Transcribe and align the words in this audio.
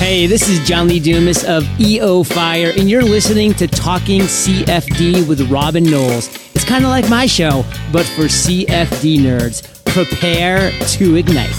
Hey, 0.00 0.26
this 0.26 0.48
is 0.48 0.66
John 0.66 0.88
Lee 0.88 0.98
Dumas 0.98 1.44
of 1.44 1.62
EO 1.78 2.22
Fire, 2.22 2.72
and 2.74 2.88
you're 2.88 3.02
listening 3.02 3.52
to 3.52 3.66
Talking 3.66 4.22
CFD 4.22 5.28
with 5.28 5.50
Robin 5.50 5.84
Knowles. 5.84 6.34
It's 6.54 6.64
kind 6.64 6.84
of 6.84 6.90
like 6.90 7.10
my 7.10 7.26
show, 7.26 7.66
but 7.92 8.06
for 8.06 8.22
CFD 8.22 9.18
nerds. 9.18 9.84
Prepare 9.84 10.70
to 10.70 11.16
ignite. 11.16 11.50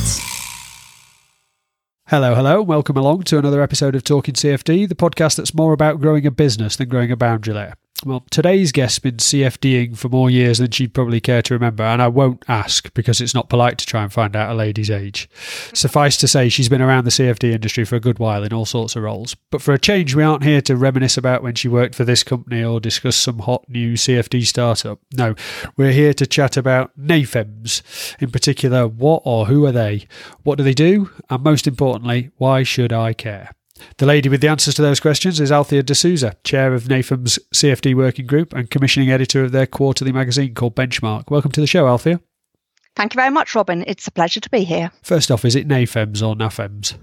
Hello, 2.07 2.33
hello. 2.33 2.63
Welcome 2.63 2.97
along 2.97 3.25
to 3.25 3.37
another 3.37 3.61
episode 3.61 3.93
of 3.93 4.03
Talking 4.03 4.33
CFD, 4.33 4.89
the 4.89 4.95
podcast 4.95 5.37
that's 5.37 5.53
more 5.53 5.71
about 5.71 6.01
growing 6.01 6.25
a 6.25 6.31
business 6.31 6.75
than 6.75 6.89
growing 6.89 7.11
a 7.11 7.15
boundary 7.15 7.53
layer. 7.53 7.75
Well, 8.03 8.25
today's 8.31 8.71
guest's 8.71 8.97
been 8.97 9.17
CFDing 9.17 9.95
for 9.95 10.09
more 10.09 10.31
years 10.31 10.57
than 10.57 10.71
she'd 10.71 10.91
probably 10.91 11.21
care 11.21 11.43
to 11.43 11.53
remember, 11.53 11.83
and 11.83 12.01
I 12.01 12.07
won't 12.07 12.43
ask 12.47 12.91
because 12.95 13.21
it's 13.21 13.35
not 13.35 13.47
polite 13.47 13.77
to 13.77 13.85
try 13.85 14.01
and 14.01 14.11
find 14.11 14.35
out 14.35 14.49
a 14.49 14.55
lady's 14.55 14.89
age. 14.89 15.29
Suffice 15.73 16.17
to 16.17 16.27
say, 16.27 16.49
she's 16.49 16.67
been 16.67 16.81
around 16.81 17.03
the 17.03 17.11
CFD 17.11 17.53
industry 17.53 17.85
for 17.85 17.95
a 17.95 17.99
good 17.99 18.17
while 18.17 18.43
in 18.43 18.53
all 18.53 18.65
sorts 18.65 18.95
of 18.95 19.03
roles. 19.03 19.35
But 19.51 19.61
for 19.61 19.71
a 19.71 19.79
change, 19.79 20.15
we 20.15 20.23
aren't 20.23 20.43
here 20.43 20.61
to 20.61 20.75
reminisce 20.75 21.15
about 21.15 21.43
when 21.43 21.53
she 21.53 21.67
worked 21.67 21.93
for 21.93 22.03
this 22.03 22.23
company 22.23 22.63
or 22.63 22.79
discuss 22.79 23.15
some 23.15 23.37
hot 23.37 23.65
new 23.69 23.93
CFD 23.93 24.47
startup. 24.47 24.99
No, 25.15 25.35
we're 25.77 25.91
here 25.91 26.15
to 26.15 26.25
chat 26.25 26.57
about 26.57 26.97
NAFEMS. 26.99 28.15
In 28.19 28.31
particular, 28.31 28.87
what 28.87 29.21
or 29.25 29.45
who 29.45 29.63
are 29.67 29.71
they? 29.71 30.07
What 30.41 30.57
do 30.57 30.63
they 30.63 30.73
do? 30.73 31.11
And 31.29 31.43
most 31.43 31.67
importantly, 31.67 32.31
why 32.37 32.63
should 32.63 32.91
I 32.91 33.13
care? 33.13 33.51
The 33.97 34.05
lady 34.05 34.29
with 34.29 34.41
the 34.41 34.47
answers 34.47 34.75
to 34.75 34.81
those 34.81 34.99
questions 34.99 35.39
is 35.39 35.51
Althea 35.51 35.83
D'Souza, 35.83 36.35
chair 36.43 36.73
of 36.73 36.83
NAFEMS 36.85 37.39
CFD 37.53 37.95
working 37.95 38.25
group 38.25 38.53
and 38.53 38.69
commissioning 38.69 39.11
editor 39.11 39.43
of 39.43 39.51
their 39.51 39.67
quarterly 39.67 40.11
magazine 40.11 40.53
called 40.53 40.75
Benchmark. 40.75 41.29
Welcome 41.29 41.51
to 41.51 41.61
the 41.61 41.67
show, 41.67 41.87
Althea. 41.87 42.19
Thank 42.95 43.13
you 43.13 43.19
very 43.19 43.29
much, 43.29 43.55
Robin. 43.55 43.85
It's 43.87 44.07
a 44.07 44.11
pleasure 44.11 44.41
to 44.41 44.49
be 44.49 44.63
here. 44.63 44.91
First 45.01 45.31
off, 45.31 45.45
is 45.45 45.55
it 45.55 45.67
NAFEMS 45.67 46.21
or 46.27 46.35
NAFEMS? 46.35 46.95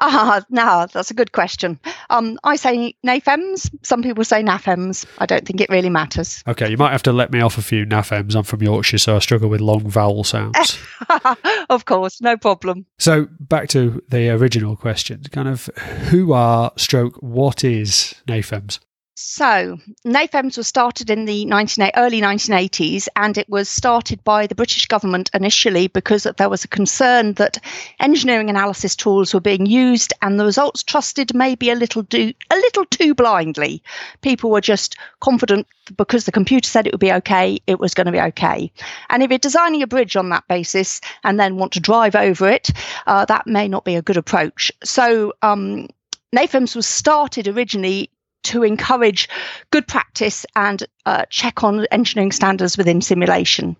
Ah, 0.00 0.42
no, 0.50 0.86
that's 0.92 1.10
a 1.10 1.14
good 1.14 1.32
question. 1.32 1.78
Um, 2.10 2.38
I 2.44 2.56
say 2.56 2.94
NAFEMS. 3.04 3.70
Some 3.82 4.02
people 4.02 4.24
say 4.24 4.42
NAFEMS. 4.42 5.06
I 5.18 5.26
don't 5.26 5.46
think 5.46 5.60
it 5.60 5.70
really 5.70 5.90
matters. 5.90 6.42
Okay, 6.46 6.70
you 6.70 6.76
might 6.76 6.92
have 6.92 7.02
to 7.04 7.12
let 7.12 7.32
me 7.32 7.40
off 7.40 7.58
a 7.58 7.62
few 7.62 7.84
NAFEMS. 7.84 8.34
I'm 8.34 8.44
from 8.44 8.62
Yorkshire, 8.62 8.98
so 8.98 9.16
I 9.16 9.18
struggle 9.18 9.48
with 9.48 9.60
long 9.60 9.88
vowel 9.88 10.24
sounds. 10.24 10.78
of 11.70 11.84
course, 11.84 12.20
no 12.20 12.36
problem. 12.36 12.86
So 12.98 13.28
back 13.40 13.68
to 13.70 14.02
the 14.08 14.30
original 14.30 14.76
question, 14.76 15.22
kind 15.32 15.48
of 15.48 15.66
who 16.10 16.32
are 16.32 16.72
stroke 16.76 17.16
what 17.20 17.64
is 17.64 18.14
NAFEMS? 18.26 18.80
So, 19.18 19.78
NAFEMS 20.04 20.58
was 20.58 20.68
started 20.68 21.08
in 21.08 21.24
the 21.24 21.46
19, 21.46 21.90
early 21.96 22.20
1980s, 22.20 23.08
and 23.16 23.38
it 23.38 23.48
was 23.48 23.66
started 23.66 24.22
by 24.24 24.46
the 24.46 24.54
British 24.54 24.84
government 24.84 25.30
initially 25.32 25.88
because 25.88 26.24
there 26.36 26.50
was 26.50 26.64
a 26.64 26.68
concern 26.68 27.32
that 27.34 27.56
engineering 27.98 28.50
analysis 28.50 28.94
tools 28.94 29.32
were 29.32 29.40
being 29.40 29.64
used 29.64 30.12
and 30.20 30.38
the 30.38 30.44
results 30.44 30.82
trusted 30.82 31.34
maybe 31.34 31.70
a 31.70 31.74
little 31.74 32.02
do, 32.02 32.34
a 32.50 32.56
little 32.56 32.84
too 32.84 33.14
blindly. 33.14 33.82
People 34.20 34.50
were 34.50 34.60
just 34.60 34.96
confident 35.20 35.66
because 35.96 36.26
the 36.26 36.32
computer 36.32 36.68
said 36.68 36.86
it 36.86 36.92
would 36.92 37.00
be 37.00 37.12
okay, 37.12 37.58
it 37.66 37.80
was 37.80 37.94
going 37.94 38.04
to 38.04 38.12
be 38.12 38.20
okay. 38.20 38.70
And 39.08 39.22
if 39.22 39.30
you're 39.30 39.38
designing 39.38 39.82
a 39.82 39.86
bridge 39.86 40.16
on 40.16 40.28
that 40.28 40.46
basis 40.46 41.00
and 41.24 41.40
then 41.40 41.56
want 41.56 41.72
to 41.72 41.80
drive 41.80 42.16
over 42.16 42.50
it, 42.50 42.68
uh, 43.06 43.24
that 43.24 43.46
may 43.46 43.66
not 43.66 43.86
be 43.86 43.96
a 43.96 44.02
good 44.02 44.18
approach. 44.18 44.70
So. 44.84 45.32
Um, 45.40 45.88
NAFEMS 46.34 46.74
was 46.74 46.86
started 46.86 47.48
originally 47.48 48.10
to 48.46 48.62
encourage 48.62 49.28
good 49.70 49.86
practice 49.86 50.46
and 50.56 50.84
uh, 51.04 51.24
check 51.30 51.62
on 51.62 51.86
engineering 51.90 52.32
standards 52.32 52.78
within 52.78 53.00
simulation. 53.00 53.76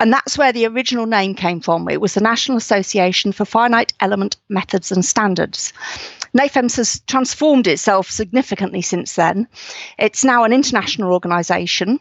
And 0.00 0.12
that's 0.12 0.38
where 0.38 0.52
the 0.52 0.66
original 0.66 1.06
name 1.06 1.34
came 1.34 1.60
from. 1.60 1.88
It 1.88 2.00
was 2.00 2.14
the 2.14 2.22
National 2.22 2.56
Association 2.56 3.32
for 3.32 3.44
Finite 3.44 3.92
Element 4.00 4.36
Methods 4.48 4.90
and 4.90 5.04
Standards. 5.04 5.74
NAFEMS 6.36 6.76
has 6.76 7.00
transformed 7.00 7.66
itself 7.66 8.10
significantly 8.10 8.80
since 8.80 9.14
then. 9.14 9.46
It's 9.98 10.24
now 10.24 10.44
an 10.44 10.52
international 10.52 11.12
organisation, 11.12 12.00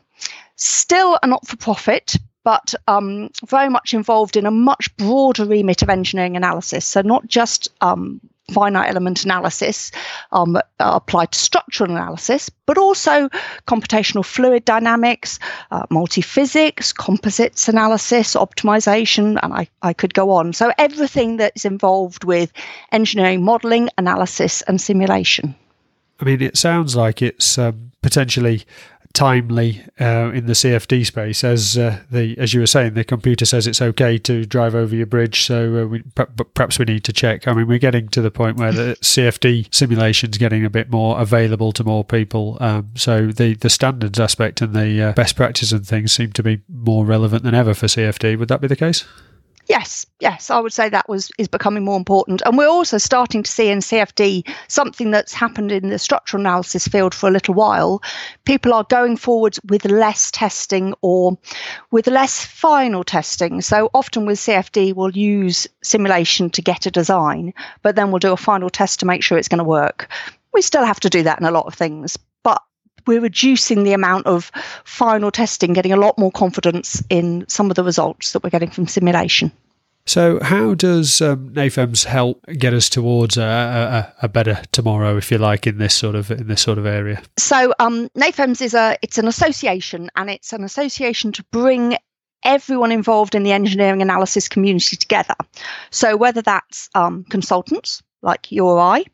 still 0.56 1.20
a 1.22 1.28
not 1.28 1.46
for 1.46 1.58
profit, 1.58 2.16
but 2.44 2.74
um, 2.88 3.30
very 3.46 3.70
much 3.70 3.94
involved 3.94 4.38
in 4.38 4.46
a 4.46 4.52
much 4.52 4.96
broader 4.96 5.46
remit 5.46 5.82
of 5.82 5.90
engineering 5.90 6.38
analysis. 6.38 6.86
So, 6.86 7.02
not 7.02 7.28
just 7.28 7.70
um, 7.82 8.22
finite 8.50 8.90
element 8.90 9.24
analysis 9.24 9.92
um, 10.32 10.58
applied 10.80 11.32
to 11.32 11.40
structural 11.40 11.92
analysis, 11.92 12.50
but 12.66 12.78
also 12.78 13.30
computational 13.68 14.26
fluid 14.26 14.66
dynamics, 14.66 15.40
uh, 15.72 15.86
multi-physics, 15.90 16.94
composites 16.94 17.68
analysis, 17.68 18.36
optimization, 18.36 19.40
and 19.42 19.54
I, 19.54 19.68
I 19.82 19.94
could 19.94 20.14
go 20.14 20.32
on. 20.32 20.54
So 20.54 20.72
everything 20.78 21.38
that's 21.38 21.66
involved 21.66 22.24
with 22.24 22.52
engineering 22.92 23.44
modeling, 23.44 23.90
analysis, 23.98 24.62
and 24.64 24.80
simulation. 24.80 25.56
I 26.20 26.26
mean, 26.26 26.42
it 26.42 26.58
sounds 26.58 26.96
like 26.96 27.22
it's 27.22 27.58
um, 27.58 27.92
potentially 28.02 28.66
timely 29.14 29.84
uh, 30.00 30.32
in 30.34 30.46
the 30.46 30.54
CFD 30.54 31.06
space, 31.06 31.44
as 31.44 31.78
uh, 31.78 32.00
the 32.12 32.38
as 32.38 32.54
you 32.54 32.60
were 32.60 32.68
saying, 32.68 32.94
the 32.94 33.04
computer 33.04 33.46
says 33.46 33.68
it's 33.68 33.82
okay 33.82 34.18
to 34.20 34.46
drive 34.46 34.76
over 34.76 34.96
your 34.96 35.06
bridge. 35.06 35.44
So 35.44 35.84
uh, 35.84 35.88
we, 35.88 36.04
perhaps 36.54 36.80
we 36.80 36.86
need 36.86 37.04
to 37.06 37.14
check. 37.14 37.48
I 37.48 37.54
mean, 37.54 37.68
we're 37.68 37.80
getting 37.80 38.08
to 38.10 38.22
the 38.22 38.32
point 38.32 38.58
where 38.58 38.72
the 38.72 38.98
CFD 39.02 39.74
simulation's 39.74 40.38
getting 40.38 40.64
a 40.64 40.70
bit 40.70 40.90
more 40.90 41.20
available 41.20 41.72
to 41.74 41.84
more 41.84 42.04
people. 42.04 42.58
Um, 42.60 42.92
so 42.96 43.28
the 43.28 43.56
the 43.56 43.70
standards 43.70 44.20
aspect 44.20 44.62
and 44.62 44.74
the 44.74 45.02
uh, 45.02 45.14
best 45.14 45.36
practice 45.36 45.72
and 45.72 45.86
things 45.86 46.12
seem 46.12 46.32
to 46.34 46.44
be 46.44 46.62
more 46.68 47.06
relevant 47.06 47.44
than 47.44 47.56
ever 47.56 47.74
for 47.74 47.88
CFD. 47.88 48.38
Would 48.38 48.50
that 48.50 48.62
be 48.62 48.68
the 48.68 48.76
case? 48.76 49.06
Yes, 49.70 50.08
yes, 50.20 50.50
I 50.50 50.60
would 50.60 50.74
say 50.74 50.90
that 50.90 51.08
was 51.08 51.30
is 51.38 51.48
becoming 51.48 51.86
more 51.86 51.96
important, 51.96 52.42
and 52.44 52.58
we're 52.58 52.68
also 52.68 52.98
starting 52.98 53.44
to 53.44 53.52
see 53.52 53.70
in 53.70 53.82
CFD 53.82 54.52
something 54.68 55.12
that's 55.12 55.32
happened 55.32 55.72
in 55.72 55.90
the 55.90 56.00
structural 56.00 56.42
analysis 56.42 56.88
field 56.88 57.14
for 57.14 57.30
a 57.30 57.32
little 57.32 57.54
while. 57.54 58.02
People 58.46 58.74
are 58.74 58.84
going 58.84 59.16
forwards 59.16 59.60
with 59.64 59.86
less 59.86 60.32
testing 60.32 60.96
or 61.04 61.38
with 61.92 62.08
less 62.08 62.44
final 62.44 63.04
testing. 63.04 63.62
So 63.62 63.92
often 63.94 64.26
with 64.26 64.40
CFD, 64.40 64.96
we'll 64.96 65.16
use 65.16 65.68
simulation 65.84 66.50
to 66.50 66.64
get 66.64 66.88
a 66.88 66.92
design, 66.92 67.54
but 67.84 67.96
then 67.96 68.10
we'll 68.10 68.18
do 68.18 68.34
a 68.34 68.38
final 68.38 68.72
test 68.72 69.02
to 69.02 69.06
make 69.06 69.22
sure 69.22 69.38
it's 69.38 69.48
going 69.48 69.60
to 69.60 69.64
work. 69.64 70.10
We 70.52 70.64
still 70.64 70.84
have 70.84 71.00
to 71.02 71.12
do 71.12 71.22
that 71.22 71.40
in 71.40 71.46
a 71.46 71.52
lot 71.52 71.68
of 71.68 71.76
things, 71.76 72.18
but 72.42 72.60
we're 73.06 73.22
reducing 73.22 73.84
the 73.84 73.94
amount 73.94 74.26
of 74.26 74.52
final 74.84 75.30
testing, 75.32 75.74
getting 75.74 75.94
a 75.94 75.98
lot 75.98 76.18
more 76.18 76.32
confidence 76.32 77.04
in 77.10 77.46
some 77.48 77.70
of 77.70 77.76
the 77.76 77.84
results 77.84 78.32
that 78.32 78.44
we're 78.44 78.50
getting 78.50 78.72
from 78.72 78.88
simulation. 78.88 79.52
So, 80.10 80.40
how 80.42 80.74
does 80.74 81.22
um, 81.22 81.52
NAFEMS 81.52 82.06
help 82.06 82.44
get 82.58 82.74
us 82.74 82.90
towards 82.90 83.38
a, 83.38 83.44
a, 83.44 84.26
a, 84.26 84.28
better 84.28 84.60
tomorrow, 84.72 85.18
if 85.18 85.30
you 85.30 85.38
like, 85.38 85.68
in 85.68 85.78
this 85.78 85.94
sort 85.94 86.16
of 86.16 86.32
in 86.32 86.48
this 86.48 86.64
sort 86.64 86.80
of 86.80 86.88
area? 86.88 87.22
So, 87.38 87.76
um, 87.78 88.10
NAFEMS 88.18 88.60
is 88.64 88.74
a 88.74 88.98
it's 89.04 89.20
an 89.20 89.28
association, 89.28 90.10
and 90.16 90.32
it's 90.32 90.52
an 90.52 90.64
association 90.64 91.32
to 91.34 91.44
bring 91.52 91.96
everyone 92.44 92.92
involved 92.92 93.36
in 93.36 93.44
the 93.44 93.52
engineering 93.52 94.02
analysis 94.02 94.48
community 94.48 94.96
together. 94.96 95.36
So, 95.92 96.18
whether 96.18 96.42
that's 96.42 96.90
um, 96.96 97.24
consultants 97.26 98.02
like 98.24 98.52
you 98.52 98.66
or 98.66 98.80
I, 98.80 99.06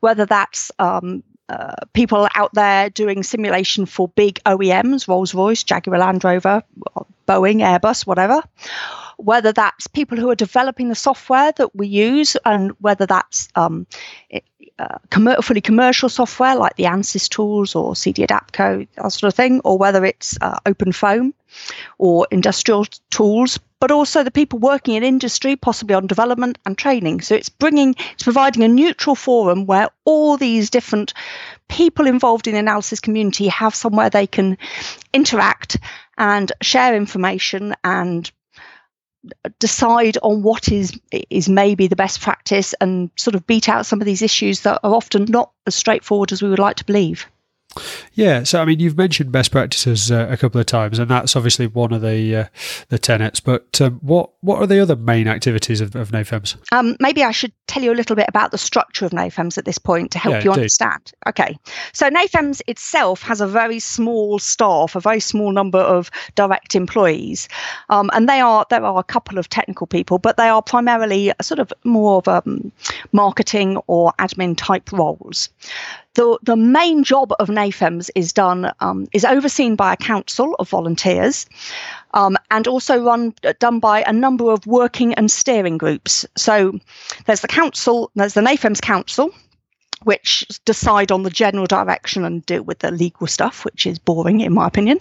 whether 0.00 0.24
that's 0.24 0.72
um, 0.78 1.22
uh, 1.50 1.74
people 1.92 2.26
out 2.34 2.54
there 2.54 2.88
doing 2.88 3.22
simulation 3.22 3.84
for 3.84 4.08
big 4.08 4.40
OEMs, 4.46 5.08
Rolls 5.08 5.34
Royce, 5.34 5.62
Jaguar 5.62 5.98
Land 5.98 6.24
Rover, 6.24 6.62
Boeing, 7.26 7.60
Airbus, 7.60 8.06
whatever. 8.06 8.42
Whether 9.18 9.52
that's 9.52 9.86
people 9.86 10.16
who 10.16 10.30
are 10.30 10.34
developing 10.34 10.88
the 10.88 10.94
software 10.94 11.52
that 11.52 11.74
we 11.74 11.86
use, 11.86 12.36
and 12.44 12.72
whether 12.80 13.04
that's 13.04 13.48
um, 13.54 13.86
uh, 14.78 15.42
fully 15.42 15.60
commercial 15.60 16.08
software 16.08 16.54
like 16.54 16.76
the 16.76 16.84
ANSYS 16.84 17.28
tools 17.28 17.74
or 17.74 17.96
CD 17.96 18.24
Adapco, 18.24 18.86
that 18.94 19.12
sort 19.12 19.32
of 19.32 19.34
thing, 19.34 19.60
or 19.64 19.76
whether 19.76 20.04
it's 20.04 20.38
uh, 20.40 20.58
OpenFOAM 20.66 21.32
or 21.98 22.28
industrial 22.30 22.84
tools, 23.10 23.58
but 23.80 23.90
also 23.90 24.22
the 24.22 24.30
people 24.30 24.58
working 24.58 24.94
in 24.94 25.02
industry, 25.02 25.56
possibly 25.56 25.94
on 25.94 26.06
development 26.06 26.58
and 26.64 26.78
training. 26.78 27.20
So 27.20 27.34
it's 27.34 27.48
bringing, 27.48 27.96
it's 28.12 28.22
providing 28.22 28.62
a 28.62 28.68
neutral 28.68 29.16
forum 29.16 29.66
where 29.66 29.88
all 30.04 30.36
these 30.36 30.70
different 30.70 31.12
people 31.68 32.06
involved 32.06 32.46
in 32.46 32.54
the 32.54 32.60
analysis 32.60 33.00
community 33.00 33.48
have 33.48 33.74
somewhere 33.74 34.10
they 34.10 34.26
can 34.26 34.58
interact 35.12 35.78
and 36.16 36.52
share 36.62 36.94
information 36.94 37.74
and 37.84 38.30
decide 39.58 40.16
on 40.22 40.42
what 40.42 40.68
is 40.70 40.98
is 41.28 41.48
maybe 41.48 41.86
the 41.86 41.96
best 41.96 42.20
practice 42.20 42.74
and 42.80 43.10
sort 43.16 43.34
of 43.34 43.46
beat 43.46 43.68
out 43.68 43.86
some 43.86 44.00
of 44.00 44.06
these 44.06 44.22
issues 44.22 44.60
that 44.62 44.80
are 44.82 44.94
often 44.94 45.24
not 45.24 45.50
as 45.66 45.74
straightforward 45.74 46.32
as 46.32 46.42
we 46.42 46.48
would 46.48 46.58
like 46.58 46.76
to 46.76 46.84
believe. 46.84 47.26
Yeah, 48.14 48.42
so 48.42 48.60
I 48.60 48.64
mean, 48.64 48.80
you've 48.80 48.96
mentioned 48.96 49.32
best 49.32 49.50
practices 49.50 50.10
uh, 50.10 50.26
a 50.30 50.36
couple 50.36 50.60
of 50.60 50.66
times, 50.66 50.98
and 50.98 51.10
that's 51.10 51.36
obviously 51.36 51.66
one 51.66 51.92
of 51.92 52.02
the 52.02 52.36
uh, 52.36 52.44
the 52.88 52.98
tenets. 52.98 53.40
But 53.40 53.80
um, 53.80 53.98
what 54.02 54.30
what 54.40 54.60
are 54.60 54.66
the 54.66 54.80
other 54.80 54.96
main 54.96 55.28
activities 55.28 55.80
of, 55.80 55.94
of 55.94 56.10
NAFEMS? 56.10 56.56
Um, 56.72 56.96
maybe 57.00 57.22
I 57.22 57.30
should 57.30 57.52
tell 57.66 57.82
you 57.82 57.92
a 57.92 57.94
little 57.94 58.16
bit 58.16 58.26
about 58.28 58.50
the 58.50 58.58
structure 58.58 59.04
of 59.06 59.12
NAFEMS 59.12 59.58
at 59.58 59.64
this 59.64 59.78
point 59.78 60.10
to 60.12 60.18
help 60.18 60.32
Yeah, 60.32 60.38
you 60.38 60.44
do. 60.44 60.52
understand. 60.52 61.12
Okay, 61.26 61.56
so 61.92 62.08
NAFEMS 62.08 62.60
itself 62.66 63.22
has 63.22 63.40
a 63.40 63.46
very 63.46 63.78
small 63.78 64.38
staff, 64.38 64.94
a 64.96 65.00
very 65.00 65.20
small 65.20 65.52
number 65.52 65.78
of 65.80 66.10
direct 66.34 66.74
employees, 66.74 67.48
um, 67.88 68.10
and 68.12 68.28
they 68.28 68.40
are 68.40 68.66
there 68.70 68.84
are 68.84 68.98
a 68.98 69.04
couple 69.04 69.38
of 69.38 69.48
technical 69.48 69.86
people, 69.86 70.18
but 70.18 70.36
they 70.36 70.48
are 70.48 70.62
primarily 70.62 71.32
sort 71.40 71.58
of 71.58 71.72
more 71.84 72.18
of 72.18 72.28
um, 72.28 72.72
marketing 73.12 73.76
or 73.86 74.12
admin 74.18 74.56
type 74.56 74.90
roles 74.92 75.48
the 76.18 76.38
the 76.42 76.56
main 76.56 77.04
job 77.04 77.32
of 77.38 77.48
NAFEMS 77.48 77.67
is 78.14 78.32
done 78.32 78.72
um, 78.80 79.06
is 79.12 79.24
overseen 79.24 79.76
by 79.76 79.92
a 79.92 79.96
council 79.96 80.54
of 80.58 80.68
volunteers, 80.68 81.46
um, 82.14 82.36
and 82.50 82.66
also 82.66 83.02
run 83.02 83.34
done 83.58 83.80
by 83.80 84.02
a 84.02 84.12
number 84.12 84.50
of 84.50 84.66
working 84.66 85.14
and 85.14 85.30
steering 85.30 85.78
groups. 85.78 86.26
So 86.36 86.78
there's 87.26 87.40
the 87.40 87.48
council, 87.48 88.10
there's 88.14 88.34
the 88.34 88.40
NAFEMS 88.40 88.80
council. 88.80 89.30
Which 90.04 90.46
decide 90.64 91.10
on 91.10 91.24
the 91.24 91.30
general 91.30 91.66
direction 91.66 92.24
and 92.24 92.46
deal 92.46 92.62
with 92.62 92.78
the 92.78 92.92
legal 92.92 93.26
stuff, 93.26 93.64
which 93.64 93.84
is 93.84 93.98
boring 93.98 94.42
in 94.42 94.54
my 94.54 94.64
opinion. 94.64 94.98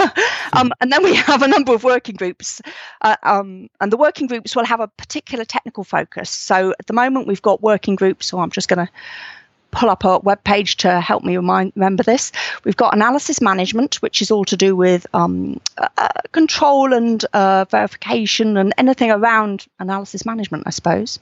um, 0.52 0.72
and 0.80 0.90
then 0.90 1.04
we 1.04 1.14
have 1.14 1.42
a 1.42 1.46
number 1.46 1.72
of 1.72 1.84
working 1.84 2.16
groups, 2.16 2.60
uh, 3.02 3.14
um, 3.22 3.70
and 3.80 3.92
the 3.92 3.96
working 3.96 4.26
groups 4.26 4.56
will 4.56 4.64
have 4.64 4.80
a 4.80 4.88
particular 4.88 5.44
technical 5.44 5.84
focus. 5.84 6.28
So 6.28 6.74
at 6.76 6.88
the 6.88 6.92
moment, 6.92 7.28
we've 7.28 7.40
got 7.40 7.62
working 7.62 7.94
groups. 7.94 8.26
So 8.26 8.40
I'm 8.40 8.50
just 8.50 8.68
going 8.68 8.84
to 8.84 8.92
pull 9.72 9.90
up 9.90 10.04
a 10.04 10.18
web 10.18 10.44
page 10.44 10.76
to 10.76 11.00
help 11.00 11.24
me 11.24 11.36
remind, 11.36 11.72
remember 11.74 12.02
this. 12.02 12.30
We've 12.64 12.76
got 12.76 12.94
analysis 12.94 13.40
management, 13.40 13.96
which 13.96 14.22
is 14.22 14.30
all 14.30 14.44
to 14.44 14.56
do 14.56 14.76
with 14.76 15.06
um, 15.14 15.60
uh, 15.78 15.88
uh, 15.98 16.08
control 16.30 16.92
and 16.92 17.24
uh, 17.32 17.64
verification 17.70 18.56
and 18.56 18.72
anything 18.78 19.10
around 19.10 19.66
analysis 19.80 20.24
management, 20.24 20.64
I 20.66 20.70
suppose. 20.70 21.18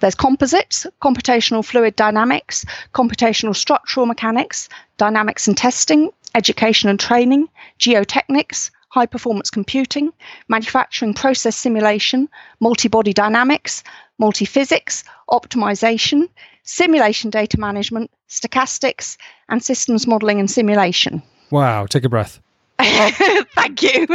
There's 0.00 0.14
composites, 0.14 0.86
computational 1.00 1.64
fluid 1.64 1.96
dynamics, 1.96 2.66
computational 2.92 3.56
structural 3.56 4.06
mechanics, 4.06 4.68
dynamics 4.98 5.48
and 5.48 5.56
testing, 5.56 6.10
education 6.34 6.90
and 6.90 6.98
training, 6.98 7.48
geotechnics, 7.78 8.70
high 8.88 9.06
performance 9.06 9.50
computing, 9.50 10.12
manufacturing 10.48 11.14
process 11.14 11.56
simulation, 11.56 12.28
multi 12.60 12.88
body 12.88 13.12
dynamics, 13.12 13.82
multi 14.18 14.44
physics, 14.44 15.04
optimization, 15.30 16.28
simulation 16.64 17.30
data 17.30 17.58
management, 17.60 18.10
stochastics, 18.28 19.16
and 19.48 19.62
systems 19.62 20.06
modeling 20.06 20.40
and 20.40 20.50
simulation. 20.50 21.22
Wow, 21.50 21.86
take 21.86 22.04
a 22.04 22.08
breath. 22.08 22.40
Thank 22.78 23.82
you. 23.82 24.06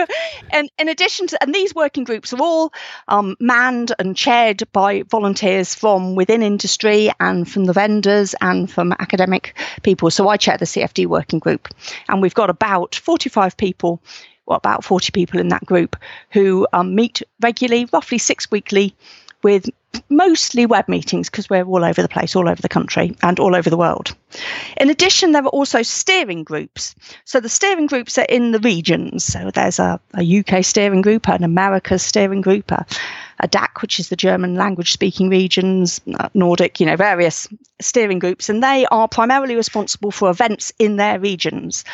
And 0.51 0.69
in 0.77 0.89
addition 0.89 1.27
to, 1.27 1.41
and 1.41 1.55
these 1.55 1.73
working 1.73 2.03
groups 2.03 2.33
are 2.33 2.41
all 2.41 2.73
um, 3.07 3.37
manned 3.39 3.93
and 3.99 4.17
chaired 4.17 4.63
by 4.73 5.03
volunteers 5.03 5.73
from 5.73 6.15
within 6.15 6.43
industry 6.43 7.09
and 7.21 7.49
from 7.49 7.65
the 7.65 7.73
vendors 7.73 8.35
and 8.41 8.69
from 8.69 8.91
academic 8.99 9.57
people. 9.83 10.11
So 10.11 10.27
I 10.27 10.35
chair 10.35 10.57
the 10.57 10.65
CFD 10.65 11.05
working 11.05 11.39
group, 11.39 11.69
and 12.09 12.21
we've 12.21 12.33
got 12.33 12.49
about 12.49 12.95
45 12.95 13.55
people, 13.55 14.01
well, 14.45 14.57
about 14.57 14.83
40 14.83 15.11
people 15.11 15.39
in 15.39 15.47
that 15.49 15.65
group 15.65 15.95
who 16.31 16.67
um, 16.73 16.95
meet 16.95 17.23
regularly, 17.41 17.87
roughly 17.93 18.17
six 18.17 18.51
weekly, 18.51 18.93
with 19.43 19.69
mostly 20.09 20.65
web 20.65 20.87
meetings 20.87 21.29
because 21.29 21.49
we're 21.49 21.63
all 21.63 21.83
over 21.83 22.01
the 22.01 22.07
place, 22.07 22.35
all 22.35 22.49
over 22.49 22.61
the 22.61 22.69
country 22.69 23.15
and 23.21 23.39
all 23.39 23.55
over 23.55 23.69
the 23.69 23.77
world. 23.77 24.15
In 24.77 24.89
addition, 24.89 25.31
there 25.31 25.43
are 25.43 25.49
also 25.49 25.81
steering 25.81 26.43
groups. 26.43 26.95
So 27.25 27.39
the 27.39 27.49
steering 27.49 27.87
groups 27.87 28.17
are 28.17 28.25
in 28.25 28.51
the 28.51 28.59
regions. 28.59 29.23
So 29.23 29.51
there's 29.53 29.79
a, 29.79 29.99
a 30.15 30.39
UK 30.39 30.63
steering 30.63 31.01
group, 31.01 31.27
an 31.27 31.43
Americas 31.43 32.03
steering 32.03 32.41
group, 32.41 32.71
a, 32.71 32.85
a 33.39 33.47
DACH, 33.47 33.81
which 33.81 33.99
is 33.99 34.09
the 34.09 34.15
German 34.15 34.55
language 34.55 34.91
speaking 34.91 35.29
regions, 35.29 36.01
uh, 36.19 36.29
Nordic, 36.33 36.79
you 36.79 36.85
know, 36.85 36.95
various 36.95 37.47
steering 37.81 38.19
groups, 38.19 38.49
and 38.49 38.61
they 38.61 38.85
are 38.87 39.07
primarily 39.07 39.55
responsible 39.55 40.11
for 40.11 40.29
events 40.29 40.71
in 40.79 40.97
their 40.97 41.19
regions. 41.19 41.85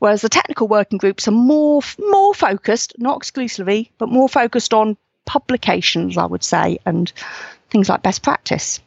Whereas 0.00 0.22
the 0.22 0.28
technical 0.28 0.68
working 0.68 0.98
groups 0.98 1.26
are 1.28 1.32
more 1.32 1.80
more 1.98 2.34
focused, 2.34 2.94
not 2.98 3.16
exclusively, 3.16 3.90
but 3.98 4.08
more 4.08 4.28
focused 4.28 4.74
on 4.74 4.96
publications, 5.28 6.16
I 6.16 6.24
would 6.24 6.42
say, 6.42 6.78
and 6.84 7.12
things 7.70 7.88
like 7.88 8.02
best 8.02 8.22
practice. 8.22 8.80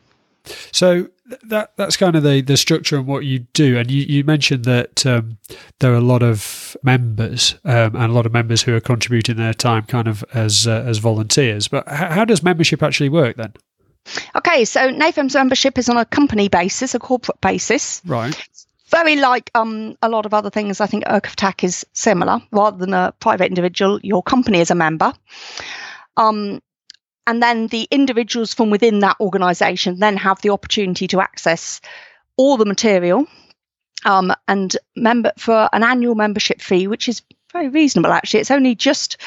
So 0.72 1.08
that 1.44 1.72
that's 1.78 1.96
kind 1.96 2.16
of 2.16 2.24
the, 2.24 2.42
the 2.42 2.58
structure 2.58 2.98
and 2.98 3.08
what 3.08 3.24
you 3.26 3.40
do. 3.54 3.78
And 3.78 3.90
you, 3.90 4.04
you 4.04 4.24
mentioned 4.24 4.66
that 4.66 5.06
um, 5.06 5.38
there 5.80 5.92
are 5.92 5.98
a 5.98 6.02
lot 6.02 6.24
of 6.24 6.76
members 6.84 7.56
um, 7.64 7.96
and 7.96 8.06
a 8.06 8.14
lot 8.14 8.26
of 8.26 8.34
members 8.34 8.64
who 8.64 8.76
are 8.76 8.82
contributing 8.82 9.38
their 9.38 9.54
time 9.54 9.84
kind 9.84 10.08
of 10.08 10.26
as 10.34 10.68
uh, 10.68 10.84
as 10.86 10.98
volunteers. 10.98 11.68
But 11.68 11.88
h- 11.88 12.12
how 12.12 12.26
does 12.26 12.44
membership 12.44 12.84
actually 12.84 13.10
work 13.10 13.38
then? 13.38 13.54
Okay, 14.36 14.66
so 14.66 14.90
NAFEMS 14.90 15.36
membership 15.36 15.78
is 15.78 15.88
on 15.88 15.96
a 15.96 16.06
company 16.06 16.50
basis, 16.50 16.96
a 16.96 17.00
corporate 17.00 17.40
basis. 17.40 18.02
Right. 18.06 18.36
Very 18.90 19.16
like 19.16 19.52
um, 19.56 19.96
a 20.02 20.10
lot 20.10 20.26
of 20.26 20.34
other 20.34 20.50
things, 20.50 20.82
I 20.82 20.88
think 20.88 21.06
ERCOFTAC 21.06 21.64
is 21.64 21.86
similar. 21.94 22.42
Rather 22.52 22.78
than 22.78 22.94
a 22.94 23.14
private 23.20 23.46
individual, 23.46 24.00
your 24.02 24.24
company 24.24 24.60
is 24.60 24.72
a 24.72 24.76
member. 24.76 25.14
Um, 26.18 26.62
and 27.28 27.42
then 27.42 27.68
the 27.68 27.88
individuals 27.92 28.54
from 28.54 28.70
within 28.70 29.00
that 29.00 29.20
organization 29.20 30.00
then 30.00 30.18
have 30.18 30.42
the 30.42 30.50
opportunity 30.50 31.08
to 31.08 31.22
access 31.22 31.80
all 32.38 32.58
the 32.58 32.66
material 32.66 33.28
um, 34.06 34.34
and 34.48 34.76
member 34.96 35.32
for 35.38 35.70
an 35.74 35.84
annual 35.84 36.16
membership 36.16 36.62
fee, 36.62 36.88
which 36.88 37.08
is 37.08 37.22
very 37.52 37.70
reasonable 37.70 38.12
actually. 38.12 38.40
It's 38.40 38.52
only 38.52 38.76
just, 38.76 39.18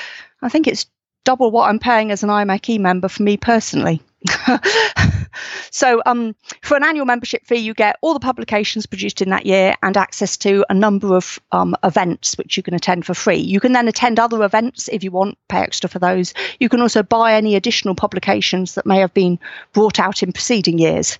I 0.42 0.48
think 0.48 0.66
it's 0.66 0.86
double 1.24 1.50
what 1.50 1.68
I'm 1.68 1.78
paying 1.78 2.10
as 2.10 2.22
an 2.22 2.30
IMechE 2.30 2.78
member 2.80 3.08
for 3.08 3.22
me 3.22 3.36
personally. 3.36 4.02
so, 5.70 6.02
um, 6.06 6.34
for 6.62 6.76
an 6.76 6.84
annual 6.84 7.04
membership 7.06 7.46
fee, 7.46 7.56
you 7.56 7.74
get 7.74 7.96
all 8.00 8.14
the 8.14 8.20
publications 8.20 8.86
produced 8.86 9.20
in 9.20 9.30
that 9.30 9.46
year 9.46 9.74
and 9.82 9.96
access 9.96 10.36
to 10.38 10.64
a 10.70 10.74
number 10.74 11.16
of 11.16 11.38
um, 11.52 11.74
events 11.84 12.36
which 12.38 12.56
you 12.56 12.62
can 12.62 12.74
attend 12.74 13.04
for 13.06 13.14
free. 13.14 13.36
You 13.38 13.60
can 13.60 13.72
then 13.72 13.88
attend 13.88 14.18
other 14.18 14.42
events 14.42 14.88
if 14.92 15.02
you 15.02 15.10
want, 15.10 15.36
pay 15.48 15.58
extra 15.58 15.88
for 15.88 15.98
those. 15.98 16.32
You 16.60 16.68
can 16.68 16.80
also 16.80 17.02
buy 17.02 17.34
any 17.34 17.56
additional 17.56 17.94
publications 17.94 18.74
that 18.74 18.86
may 18.86 18.98
have 18.98 19.14
been 19.14 19.38
brought 19.72 19.98
out 19.98 20.22
in 20.22 20.32
preceding 20.32 20.78
years. 20.78 21.18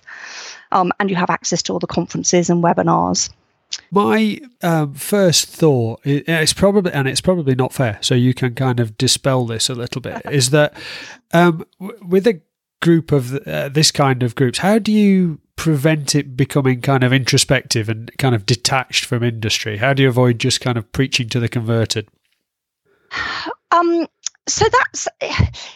Um, 0.71 0.91
and 0.99 1.09
you 1.09 1.15
have 1.15 1.29
access 1.29 1.61
to 1.63 1.73
all 1.73 1.79
the 1.79 1.87
conferences 1.87 2.49
and 2.49 2.63
webinars. 2.63 3.29
My 3.91 4.39
um, 4.61 4.93
first 4.93 5.47
thought 5.47 5.99
i- 6.05 6.23
it's 6.27 6.53
probably 6.53 6.91
and 6.93 7.07
it's 7.07 7.21
probably 7.21 7.55
not 7.55 7.73
fair. 7.73 7.97
So 8.01 8.15
you 8.15 8.33
can 8.33 8.53
kind 8.55 8.79
of 8.79 8.97
dispel 8.97 9.45
this 9.45 9.69
a 9.69 9.75
little 9.75 10.01
bit. 10.01 10.21
is 10.31 10.51
that 10.51 10.73
um, 11.33 11.65
w- 11.79 11.99
with 12.05 12.27
a 12.27 12.39
group 12.85 13.11
of 13.11 13.35
uh, 13.47 13.67
this 13.67 13.91
kind 13.91 14.21
of 14.21 14.35
groups, 14.35 14.59
how 14.59 14.77
do 14.77 14.91
you 14.91 15.39
prevent 15.55 16.13
it 16.13 16.37
becoming 16.37 16.81
kind 16.81 17.03
of 17.03 17.11
introspective 17.11 17.89
and 17.89 18.15
kind 18.19 18.35
of 18.35 18.45
detached 18.45 19.05
from 19.05 19.23
industry? 19.23 19.77
How 19.77 19.91
do 19.93 20.03
you 20.03 20.09
avoid 20.09 20.37
just 20.37 20.61
kind 20.61 20.77
of 20.77 20.91
preaching 20.91 21.27
to 21.29 21.39
the 21.39 21.49
converted? 21.49 22.07
Um, 23.71 24.05
so 24.47 24.65
that's 24.79 25.07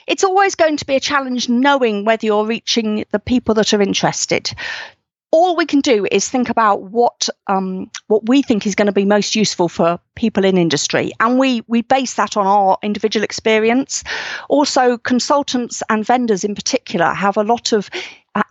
it's 0.06 0.24
always 0.24 0.54
going 0.54 0.78
to 0.78 0.86
be 0.86 0.96
a 0.96 1.00
challenge 1.00 1.50
knowing 1.50 2.06
whether 2.06 2.28
you're 2.28 2.46
reaching 2.46 3.06
the 3.10 3.20
people 3.20 3.56
that 3.56 3.74
are 3.74 3.82
interested. 3.82 4.54
All 5.32 5.56
we 5.56 5.66
can 5.66 5.82
do 5.82 6.08
is 6.12 6.28
think 6.28 6.50
about 6.50 6.82
what 6.82 7.30
um, 7.48 7.92
what 8.08 8.28
we 8.28 8.42
think 8.42 8.66
is 8.66 8.76
going 8.76 8.88
to 8.88 8.92
be 8.92 9.06
most 9.06 9.36
useful 9.36 9.70
for 9.70 10.00
people 10.16 10.44
in 10.44 10.58
industry, 10.58 11.12
and 11.20 11.38
we 11.38 11.64
we 11.68 11.82
base 11.84 12.16
that 12.16 12.36
on 12.36 12.48
our 12.48 12.78
individual 12.82 13.24
experience. 13.24 14.04
Also, 14.48 14.98
consultants 14.98 15.84
and 15.90 16.06
vendors 16.06 16.44
in 16.44 16.56
particular 16.56 17.14
have 17.14 17.38
a 17.38 17.44
lot 17.44 17.74
of 17.74 17.90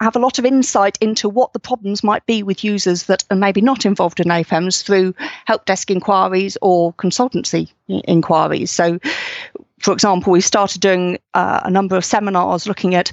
have 0.01 0.17
a 0.17 0.19
lot 0.19 0.39
of 0.39 0.45
insight 0.45 0.99
into 1.01 1.29
what 1.29 1.53
the 1.53 1.59
problems 1.59 2.03
might 2.03 2.25
be 2.27 2.43
with 2.43 2.65
users 2.65 3.05
that 3.05 3.25
are 3.31 3.37
maybe 3.37 3.61
not 3.61 3.87
involved 3.87 4.21
in 4.21 4.27
NAFEMS 4.27 4.83
through 4.83 5.15
help 5.47 5.65
desk 5.65 5.91
inquiries 5.91 6.57
or 6.63 6.93
consultancy 6.95 7.73
inquiries. 7.89 8.71
So, 8.71 8.99
for 9.81 9.93
example, 9.93 10.33
we 10.33 10.41
started 10.41 10.81
doing 10.81 11.19
uh, 11.35 11.61
a 11.65 11.71
number 11.71 11.97
of 11.97 12.05
seminars 12.05 12.67
looking 12.67 12.95
at 12.95 13.13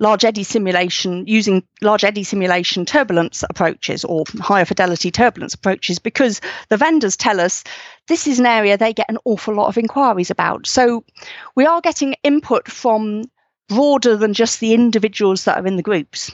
large 0.00 0.24
eddy 0.24 0.42
simulation, 0.42 1.26
using 1.26 1.62
large 1.80 2.04
eddy 2.04 2.24
simulation 2.24 2.84
turbulence 2.84 3.42
approaches 3.48 4.04
or 4.04 4.24
higher 4.40 4.64
fidelity 4.64 5.10
turbulence 5.10 5.54
approaches, 5.54 5.98
because 5.98 6.40
the 6.68 6.76
vendors 6.76 7.16
tell 7.16 7.40
us 7.40 7.64
this 8.08 8.26
is 8.26 8.38
an 8.38 8.46
area 8.46 8.76
they 8.76 8.92
get 8.92 9.08
an 9.08 9.18
awful 9.24 9.54
lot 9.54 9.68
of 9.68 9.78
inquiries 9.78 10.30
about. 10.30 10.66
So 10.66 11.04
we 11.54 11.64
are 11.64 11.80
getting 11.80 12.14
input 12.22 12.70
from 12.70 13.24
broader 13.68 14.16
than 14.16 14.34
just 14.34 14.60
the 14.60 14.74
individuals 14.74 15.44
that 15.44 15.58
are 15.58 15.66
in 15.66 15.76
the 15.76 15.82
groups. 15.82 16.30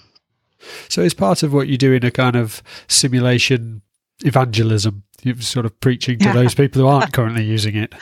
So 0.88 1.02
it's 1.02 1.14
part 1.14 1.42
of 1.42 1.52
what 1.52 1.68
you 1.68 1.78
do 1.78 1.92
in 1.92 2.04
a 2.04 2.10
kind 2.10 2.34
of 2.34 2.62
simulation 2.88 3.82
evangelism. 4.24 5.04
You're 5.24 5.40
sort 5.40 5.66
of 5.66 5.78
preaching 5.80 6.18
to 6.20 6.32
those 6.32 6.54
people 6.54 6.82
who 6.82 6.88
aren't 6.88 7.12
currently 7.14 7.44
using 7.44 7.76
it. 7.76 7.92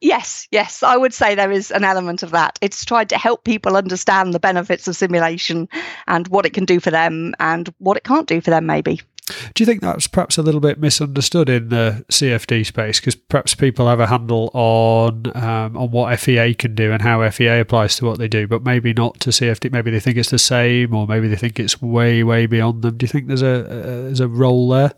Yes, 0.00 0.48
yes, 0.50 0.82
I 0.82 0.96
would 0.96 1.14
say 1.14 1.34
there 1.34 1.52
is 1.52 1.70
an 1.70 1.84
element 1.84 2.22
of 2.22 2.30
that. 2.32 2.58
It's 2.60 2.84
tried 2.84 3.08
to 3.10 3.18
help 3.18 3.44
people 3.44 3.76
understand 3.76 4.34
the 4.34 4.40
benefits 4.40 4.88
of 4.88 4.96
simulation 4.96 5.68
and 6.08 6.26
what 6.28 6.46
it 6.46 6.52
can 6.52 6.64
do 6.64 6.80
for 6.80 6.90
them 6.90 7.34
and 7.38 7.72
what 7.78 7.96
it 7.96 8.04
can't 8.04 8.26
do 8.26 8.40
for 8.40 8.50
them, 8.50 8.66
maybe. 8.66 9.00
Do 9.54 9.62
you 9.62 9.66
think 9.66 9.80
that's 9.80 10.06
perhaps 10.06 10.36
a 10.36 10.42
little 10.42 10.60
bit 10.60 10.78
misunderstood 10.78 11.48
in 11.48 11.70
the 11.70 12.04
CFD 12.10 12.66
space? 12.66 13.00
Because 13.00 13.14
perhaps 13.14 13.54
people 13.54 13.88
have 13.88 14.00
a 14.00 14.06
handle 14.06 14.50
on 14.52 15.34
um, 15.34 15.76
on 15.78 15.90
what 15.90 16.18
FEA 16.20 16.54
can 16.54 16.74
do 16.74 16.92
and 16.92 17.00
how 17.00 17.28
FEA 17.30 17.60
applies 17.60 17.96
to 17.96 18.04
what 18.04 18.18
they 18.18 18.28
do, 18.28 18.46
but 18.46 18.64
maybe 18.64 18.92
not 18.92 19.20
to 19.20 19.30
CFD. 19.30 19.72
Maybe 19.72 19.90
they 19.90 20.00
think 20.00 20.18
it's 20.18 20.30
the 20.30 20.38
same, 20.38 20.94
or 20.94 21.06
maybe 21.06 21.28
they 21.28 21.36
think 21.36 21.58
it's 21.58 21.80
way, 21.80 22.22
way 22.22 22.44
beyond 22.44 22.82
them. 22.82 22.98
Do 22.98 23.04
you 23.04 23.08
think 23.08 23.28
there's 23.28 23.42
a, 23.42 23.46
a 23.46 24.02
there's 24.02 24.20
a 24.20 24.28
role 24.28 24.68
there? 24.68 24.92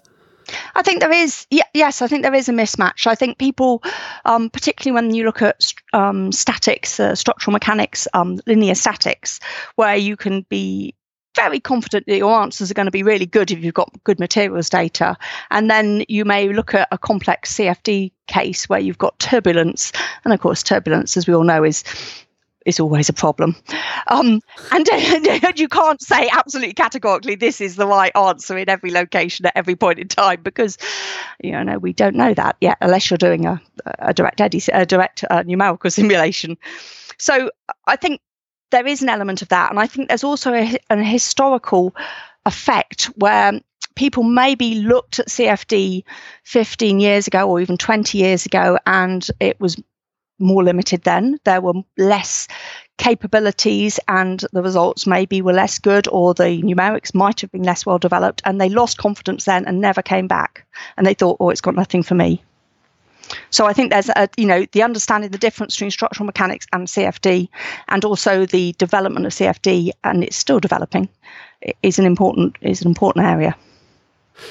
I 0.76 0.82
think 0.82 1.00
there 1.00 1.12
is, 1.12 1.46
yes, 1.50 2.02
I 2.02 2.06
think 2.06 2.22
there 2.22 2.34
is 2.34 2.50
a 2.50 2.52
mismatch. 2.52 3.06
I 3.06 3.14
think 3.14 3.38
people, 3.38 3.82
um, 4.26 4.50
particularly 4.50 4.94
when 4.94 5.14
you 5.14 5.24
look 5.24 5.40
at 5.40 5.72
um, 5.94 6.32
statics, 6.32 7.00
uh, 7.00 7.14
structural 7.14 7.52
mechanics, 7.52 8.06
um, 8.12 8.38
linear 8.46 8.74
statics, 8.74 9.40
where 9.76 9.96
you 9.96 10.16
can 10.16 10.44
be 10.50 10.94
very 11.34 11.60
confident 11.60 12.04
that 12.06 12.18
your 12.18 12.40
answers 12.40 12.70
are 12.70 12.74
going 12.74 12.86
to 12.86 12.90
be 12.90 13.02
really 13.02 13.24
good 13.24 13.50
if 13.50 13.64
you've 13.64 13.72
got 13.72 13.90
good 14.04 14.20
materials 14.20 14.68
data. 14.68 15.16
And 15.50 15.70
then 15.70 16.04
you 16.08 16.26
may 16.26 16.52
look 16.52 16.74
at 16.74 16.88
a 16.90 16.98
complex 16.98 17.54
CFD 17.54 18.12
case 18.26 18.68
where 18.68 18.80
you've 18.80 18.98
got 18.98 19.18
turbulence. 19.18 19.92
And 20.24 20.34
of 20.34 20.40
course, 20.40 20.62
turbulence, 20.62 21.16
as 21.16 21.26
we 21.26 21.34
all 21.34 21.44
know, 21.44 21.64
is 21.64 21.84
is 22.66 22.80
always 22.80 23.08
a 23.08 23.12
problem. 23.12 23.56
Um, 24.08 24.42
and 24.72 24.88
you 25.56 25.68
can't 25.68 26.02
say 26.02 26.28
absolutely 26.30 26.74
categorically 26.74 27.36
this 27.36 27.60
is 27.60 27.76
the 27.76 27.86
right 27.86 28.14
answer 28.14 28.58
in 28.58 28.68
every 28.68 28.90
location 28.90 29.46
at 29.46 29.52
every 29.56 29.76
point 29.76 29.98
in 29.98 30.08
time 30.08 30.42
because 30.42 30.76
you 31.42 31.64
know 31.64 31.78
we 31.78 31.92
don't 31.92 32.16
know 32.16 32.34
that 32.34 32.56
yet 32.60 32.76
unless 32.80 33.10
you're 33.10 33.18
doing 33.18 33.46
a, 33.46 33.60
a 34.00 34.12
direct 34.12 34.40
eddy, 34.40 34.60
a 34.72 34.84
direct 34.84 35.24
uh, 35.30 35.42
numerical 35.42 35.90
simulation. 35.98 36.58
So 37.18 37.50
I 37.86 37.96
think 37.96 38.20
there 38.70 38.86
is 38.86 39.00
an 39.00 39.08
element 39.08 39.42
of 39.42 39.48
that, 39.48 39.70
and 39.70 39.78
I 39.78 39.86
think 39.86 40.08
there's 40.08 40.24
also 40.24 40.52
a, 40.52 40.76
an 40.90 41.02
historical 41.02 41.94
effect 42.44 43.04
where 43.16 43.60
people 43.94 44.22
maybe 44.22 44.76
looked 44.76 45.18
at 45.18 45.28
CFD 45.28 46.04
15 46.44 47.00
years 47.00 47.26
ago 47.26 47.48
or 47.48 47.60
even 47.60 47.78
20 47.78 48.18
years 48.18 48.44
ago 48.46 48.78
and 48.86 49.26
it 49.40 49.58
was 49.58 49.76
more 50.38 50.62
limited 50.62 51.02
then. 51.02 51.38
There 51.44 51.60
were 51.60 51.74
less 51.96 52.48
capabilities, 52.98 54.00
and 54.08 54.44
the 54.52 54.62
results 54.62 55.06
maybe 55.06 55.42
were 55.42 55.52
less 55.52 55.78
good, 55.78 56.08
or 56.08 56.34
the 56.34 56.62
numerics 56.62 57.14
might 57.14 57.40
have 57.40 57.52
been 57.52 57.62
less 57.62 57.84
well 57.84 57.98
developed, 57.98 58.42
and 58.44 58.60
they 58.60 58.68
lost 58.68 58.98
confidence 58.98 59.44
then 59.44 59.64
and 59.66 59.80
never 59.80 60.02
came 60.02 60.26
back. 60.26 60.66
And 60.96 61.06
they 61.06 61.14
thought, 61.14 61.36
oh, 61.40 61.50
it's 61.50 61.60
got 61.60 61.74
nothing 61.74 62.02
for 62.02 62.14
me. 62.14 62.42
So 63.50 63.66
I 63.66 63.72
think 63.72 63.90
there's 63.90 64.08
a, 64.10 64.28
you 64.36 64.46
know, 64.46 64.66
the 64.72 64.82
understanding 64.82 65.30
the 65.30 65.38
difference 65.38 65.74
between 65.74 65.90
structural 65.90 66.26
mechanics 66.26 66.66
and 66.72 66.86
CFD, 66.86 67.48
and 67.88 68.04
also 68.04 68.46
the 68.46 68.72
development 68.78 69.26
of 69.26 69.32
CFD, 69.32 69.90
and 70.04 70.22
it's 70.22 70.36
still 70.36 70.60
developing, 70.60 71.08
is 71.82 71.98
an 71.98 72.06
important 72.06 72.56
is 72.60 72.82
an 72.82 72.88
important 72.88 73.26
area. 73.26 73.56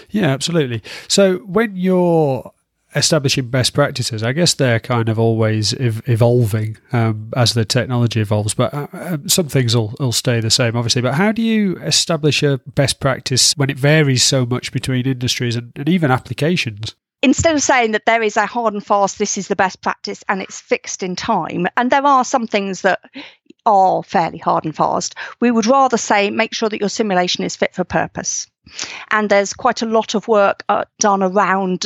Yeah, 0.10 0.28
absolutely. 0.28 0.82
So 1.08 1.38
when 1.40 1.76
you're 1.76 2.52
establishing 2.96 3.50
best 3.50 3.74
practices. 3.74 4.24
I 4.24 4.34
guess 4.34 4.54
they're 4.54 4.80
kind 4.80 5.10
of 5.10 5.20
always 5.20 5.74
ev- 5.74 6.02
evolving 6.08 6.78
um, 6.92 7.32
as 7.36 7.54
the 7.54 7.66
technology 7.66 8.22
evolves, 8.22 8.54
but 8.54 8.74
uh, 8.74 8.88
uh, 8.94 9.18
some 9.28 9.48
things 9.48 9.76
will, 9.76 9.94
will 10.00 10.12
stay 10.12 10.40
the 10.40 10.50
same, 10.50 10.76
obviously. 10.76 11.02
But 11.02 11.16
how 11.16 11.32
do 11.32 11.42
you 11.42 11.78
establish 11.78 12.44
a 12.44 12.60
best 12.76 13.00
practice 13.00 13.54
when 13.58 13.70
it 13.70 13.78
varies 13.78 14.24
so 14.24 14.46
much 14.46 14.72
between 14.72 15.06
industries 15.06 15.56
and, 15.56 15.72
and 15.76 15.90
even 15.90 16.12
applications? 16.12 16.96
instead 17.22 17.56
of 17.56 17.62
saying 17.64 17.92
that 17.92 18.06
there 18.06 18.22
is 18.22 18.38
a 18.38 18.46
hard 18.46 18.72
and 18.72 18.86
fast, 18.86 19.18
this 19.18 19.36
is 19.36 19.48
the 19.48 19.56
best 19.56 19.82
practice 19.82 20.24
and 20.30 20.44
it's 20.44 20.62
fixed 20.62 21.02
in 21.02 21.16
time, 21.16 21.66
and 21.76 21.90
there 21.90 22.06
are 22.06 22.24
some 22.24 22.46
things 22.46 22.82
that 22.82 23.00
are 23.66 24.04
fairly 24.04 24.38
hard 24.38 24.64
and 24.64 24.76
fast, 24.76 25.16
we 25.40 25.52
would 25.52 25.66
rather 25.66 25.98
say 25.98 26.30
make 26.30 26.54
sure 26.54 26.70
that 26.70 26.80
your 26.80 26.90
simulation 26.90 27.44
is 27.44 27.56
fit 27.56 27.74
for 27.74 27.84
purpose. 27.84 28.48
And 29.12 29.30
there's 29.30 29.54
quite 29.54 29.82
a 29.82 29.88
lot 29.88 30.16
of 30.16 30.28
work 30.28 30.64
uh, 30.70 30.86
done 31.00 31.24
around 31.24 31.86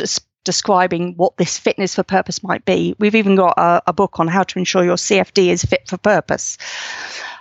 describing 0.49 1.13
what 1.15 1.37
this 1.37 1.59
fitness 1.59 1.93
for 1.93 2.01
purpose 2.01 2.41
might 2.41 2.65
be. 2.65 2.95
We've 2.97 3.13
even 3.13 3.35
got 3.35 3.53
a, 3.55 3.83
a 3.85 3.93
book 3.93 4.19
on 4.19 4.27
how 4.27 4.41
to 4.41 4.57
ensure 4.57 4.83
your 4.83 4.95
CFD 4.95 5.49
is 5.49 5.63
fit 5.63 5.87
for 5.87 5.97
purpose. 5.97 6.57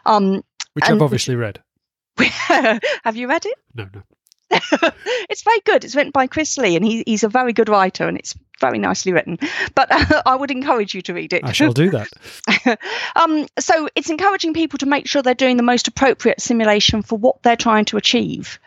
Um, 0.05 0.45
Which 0.75 0.85
I've 0.85 1.01
obviously 1.01 1.35
read. 1.35 1.59
have 2.19 3.17
you 3.17 3.27
read 3.27 3.47
it? 3.47 3.59
No, 3.75 3.89
no. 3.95 4.03
it's 5.31 5.41
very 5.43 5.61
good. 5.65 5.85
It's 5.85 5.97
written 5.97 6.11
by 6.11 6.27
Chris 6.27 6.59
Lea, 6.59 6.77
and 6.77 6.85
he, 6.85 7.03
he's 7.07 7.25
a 7.25 7.31
very 7.31 7.55
good 7.55 7.71
writer, 7.71 8.07
and 8.07 8.19
it's 8.19 8.35
very 8.61 8.79
nicely 8.79 9.15
written. 9.15 9.39
But 9.75 9.91
uh, 9.91 10.21
I 10.27 10.35
would 10.35 10.51
encourage 10.51 10.95
you 10.95 11.01
to 11.01 11.15
read 11.15 11.33
it. 11.33 11.45
I 11.45 11.53
shall 11.53 11.73
do 11.73 11.89
that. 11.93 12.79
um, 13.17 13.47
so 13.59 13.89
it's 13.95 14.11
encouraging 14.11 14.53
people 14.53 14.77
to 14.81 14.87
make 14.87 15.07
sure 15.07 15.23
they're 15.23 15.33
doing 15.33 15.57
the 15.57 15.63
most 15.63 15.89
appropriate 15.89 16.43
simulation 16.43 17.01
for 17.01 17.17
what 17.17 17.43
they're 17.43 17.57
trying 17.57 17.87
to 17.87 17.97
achieve 17.97 18.59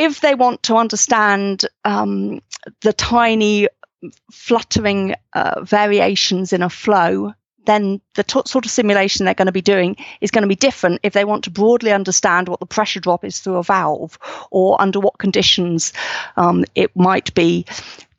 if 0.00 0.22
they 0.22 0.34
want 0.34 0.62
to 0.62 0.76
understand 0.76 1.66
um, 1.84 2.40
the 2.80 2.92
tiny 2.94 3.68
fluttering 4.32 5.14
uh, 5.34 5.62
variations 5.62 6.54
in 6.54 6.62
a 6.62 6.70
flow, 6.70 7.34
then 7.66 8.00
the 8.14 8.24
t- 8.24 8.40
sort 8.46 8.64
of 8.64 8.70
simulation 8.70 9.26
they're 9.26 9.34
going 9.34 9.44
to 9.44 9.52
be 9.52 9.60
doing 9.60 9.96
is 10.22 10.30
going 10.30 10.40
to 10.40 10.48
be 10.48 10.56
different 10.56 11.00
if 11.02 11.12
they 11.12 11.26
want 11.26 11.44
to 11.44 11.50
broadly 11.50 11.92
understand 11.92 12.48
what 12.48 12.60
the 12.60 12.66
pressure 12.66 12.98
drop 12.98 13.26
is 13.26 13.40
through 13.40 13.56
a 13.56 13.62
valve 13.62 14.18
or 14.50 14.80
under 14.80 14.98
what 14.98 15.18
conditions 15.18 15.92
um, 16.38 16.64
it 16.74 16.96
might 16.96 17.34
be 17.34 17.66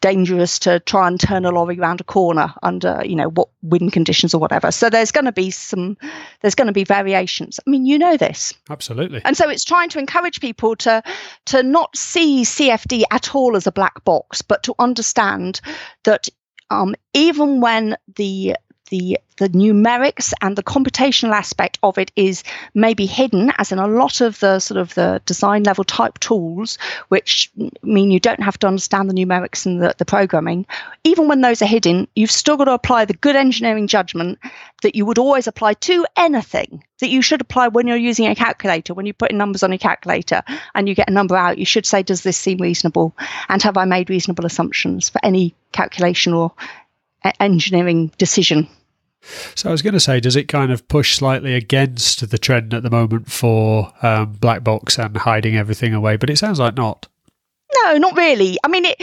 dangerous 0.01 0.59
to 0.59 0.79
try 0.81 1.07
and 1.07 1.19
turn 1.19 1.45
a 1.45 1.51
lorry 1.51 1.79
around 1.79 2.01
a 2.01 2.03
corner 2.03 2.53
under 2.63 3.01
you 3.05 3.15
know 3.15 3.29
what 3.29 3.49
wind 3.61 3.93
conditions 3.93 4.33
or 4.33 4.39
whatever. 4.39 4.71
So 4.71 4.89
there's 4.89 5.11
going 5.11 5.25
to 5.25 5.31
be 5.31 5.51
some 5.51 5.97
there's 6.41 6.55
going 6.55 6.67
to 6.67 6.73
be 6.73 6.83
variations. 6.83 7.59
I 7.65 7.69
mean 7.69 7.85
you 7.85 7.97
know 7.97 8.17
this. 8.17 8.53
Absolutely. 8.69 9.21
And 9.23 9.37
so 9.37 9.49
it's 9.49 9.63
trying 9.63 9.89
to 9.89 9.99
encourage 9.99 10.41
people 10.41 10.75
to 10.77 11.03
to 11.45 11.63
not 11.63 11.95
see 11.95 12.43
cfd 12.43 13.03
at 13.11 13.35
all 13.35 13.55
as 13.55 13.67
a 13.67 13.71
black 13.71 14.03
box 14.03 14.41
but 14.41 14.63
to 14.63 14.73
understand 14.79 15.61
that 16.03 16.27
um, 16.69 16.95
even 17.13 17.61
when 17.61 17.97
the 18.15 18.55
the 18.91 19.17
the 19.37 19.49
numerics 19.49 20.33
and 20.41 20.55
the 20.55 20.61
computational 20.61 21.31
aspect 21.31 21.79
of 21.81 21.97
it 21.97 22.11
is 22.15 22.43
maybe 22.75 23.07
hidden 23.07 23.51
as 23.57 23.71
in 23.71 23.79
a 23.79 23.87
lot 23.87 24.21
of 24.21 24.39
the 24.39 24.59
sort 24.59 24.77
of 24.77 24.93
the 24.93 25.19
design 25.25 25.63
level 25.63 25.83
type 25.83 26.19
tools 26.19 26.77
which 27.07 27.49
mean 27.81 28.11
you 28.11 28.19
don't 28.19 28.43
have 28.43 28.59
to 28.59 28.67
understand 28.67 29.09
the 29.09 29.15
numerics 29.15 29.65
and 29.65 29.81
the, 29.81 29.95
the 29.97 30.05
programming. 30.05 30.63
Even 31.03 31.27
when 31.27 31.41
those 31.41 31.61
are 31.61 31.65
hidden 31.65 32.07
you've 32.15 32.29
still 32.29 32.57
got 32.57 32.65
to 32.65 32.73
apply 32.73 33.05
the 33.05 33.15
good 33.15 33.35
engineering 33.35 33.87
judgment 33.87 34.37
that 34.83 34.93
you 34.93 35.07
would 35.07 35.17
always 35.17 35.47
apply 35.47 35.73
to 35.73 36.05
anything 36.17 36.83
that 36.99 37.09
you 37.09 37.23
should 37.23 37.41
apply 37.41 37.67
when 37.69 37.87
you're 37.87 37.97
using 37.97 38.27
a 38.27 38.35
calculator 38.35 38.93
when 38.93 39.07
you 39.07 39.13
put 39.13 39.31
in 39.31 39.37
numbers 39.37 39.63
on 39.63 39.73
a 39.73 39.77
calculator 39.77 40.43
and 40.75 40.87
you 40.87 40.93
get 40.93 41.09
a 41.09 41.13
number 41.13 41.35
out. 41.35 41.57
You 41.57 41.65
should 41.65 41.87
say 41.87 42.03
does 42.03 42.21
this 42.21 42.37
seem 42.37 42.59
reasonable? 42.59 43.15
And 43.49 43.63
have 43.63 43.77
i 43.77 43.85
made 43.85 44.09
reasonable 44.09 44.45
assumptions 44.45 45.09
for 45.09 45.19
any 45.23 45.55
calculation 45.71 46.33
or 46.33 46.51
engineering 47.39 48.11
decision 48.17 48.67
so 49.55 49.69
I 49.69 49.71
was 49.71 49.81
going 49.81 49.93
to 49.93 49.99
say, 49.99 50.19
does 50.19 50.35
it 50.35 50.47
kind 50.47 50.71
of 50.71 50.87
push 50.87 51.15
slightly 51.15 51.53
against 51.53 52.29
the 52.29 52.37
trend 52.37 52.73
at 52.73 52.83
the 52.83 52.89
moment 52.89 53.31
for 53.31 53.93
um, 54.01 54.33
black 54.33 54.63
box 54.63 54.97
and 54.97 55.15
hiding 55.15 55.55
everything 55.55 55.93
away? 55.93 56.17
But 56.17 56.29
it 56.29 56.37
sounds 56.37 56.59
like 56.59 56.75
not. 56.75 57.07
No, 57.83 57.97
not 57.97 58.17
really. 58.17 58.57
I 58.63 58.67
mean, 58.67 58.85
it, 58.85 59.01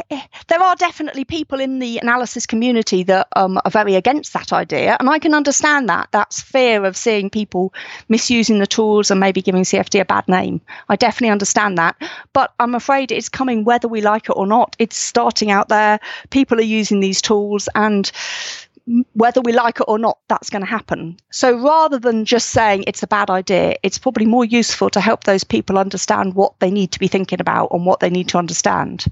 there 0.48 0.62
are 0.62 0.76
definitely 0.76 1.24
people 1.24 1.60
in 1.60 1.78
the 1.78 1.98
analysis 1.98 2.44
community 2.44 3.02
that 3.04 3.28
um, 3.36 3.58
are 3.64 3.70
very 3.70 3.94
against 3.94 4.32
that 4.34 4.52
idea, 4.52 4.96
and 5.00 5.08
I 5.08 5.18
can 5.18 5.34
understand 5.34 5.88
that. 5.88 6.08
That's 6.12 6.40
fear 6.40 6.84
of 6.84 6.96
seeing 6.96 7.30
people 7.30 7.72
misusing 8.08 8.58
the 8.58 8.66
tools 8.66 9.10
and 9.10 9.20
maybe 9.20 9.40
giving 9.40 9.62
CFD 9.62 10.00
a 10.00 10.04
bad 10.04 10.28
name. 10.28 10.60
I 10.88 10.96
definitely 10.96 11.32
understand 11.32 11.78
that, 11.78 11.96
but 12.32 12.52
I'm 12.60 12.74
afraid 12.74 13.10
it's 13.10 13.28
coming 13.28 13.64
whether 13.64 13.88
we 13.88 14.02
like 14.02 14.28
it 14.28 14.36
or 14.36 14.46
not. 14.46 14.76
It's 14.78 14.96
starting 14.96 15.50
out 15.50 15.68
there. 15.68 15.98
People 16.30 16.58
are 16.58 16.62
using 16.62 17.00
these 17.00 17.22
tools, 17.22 17.68
and 17.74 18.10
whether 19.12 19.40
we 19.40 19.52
like 19.52 19.80
it 19.80 19.84
or 19.86 19.98
not, 19.98 20.18
that's 20.28 20.50
going 20.50 20.62
to 20.62 20.68
happen. 20.68 21.16
So 21.30 21.56
rather 21.56 21.98
than 21.98 22.24
just 22.24 22.50
saying 22.50 22.84
it's 22.86 23.02
a 23.02 23.06
bad 23.06 23.30
idea, 23.30 23.76
it's 23.82 23.98
probably 23.98 24.26
more 24.26 24.44
useful 24.44 24.90
to 24.90 25.00
help 25.00 25.24
those 25.24 25.44
people 25.44 25.78
understand 25.78 26.34
what 26.34 26.58
they 26.58 26.70
need 26.70 26.90
to 26.92 26.98
be 26.98 27.08
thinking 27.08 27.40
about 27.40 27.70
and 27.72 27.86
what 27.86 28.00
they 28.00 28.10
need 28.10 28.28
to 28.28 28.38
understand. 28.38 29.04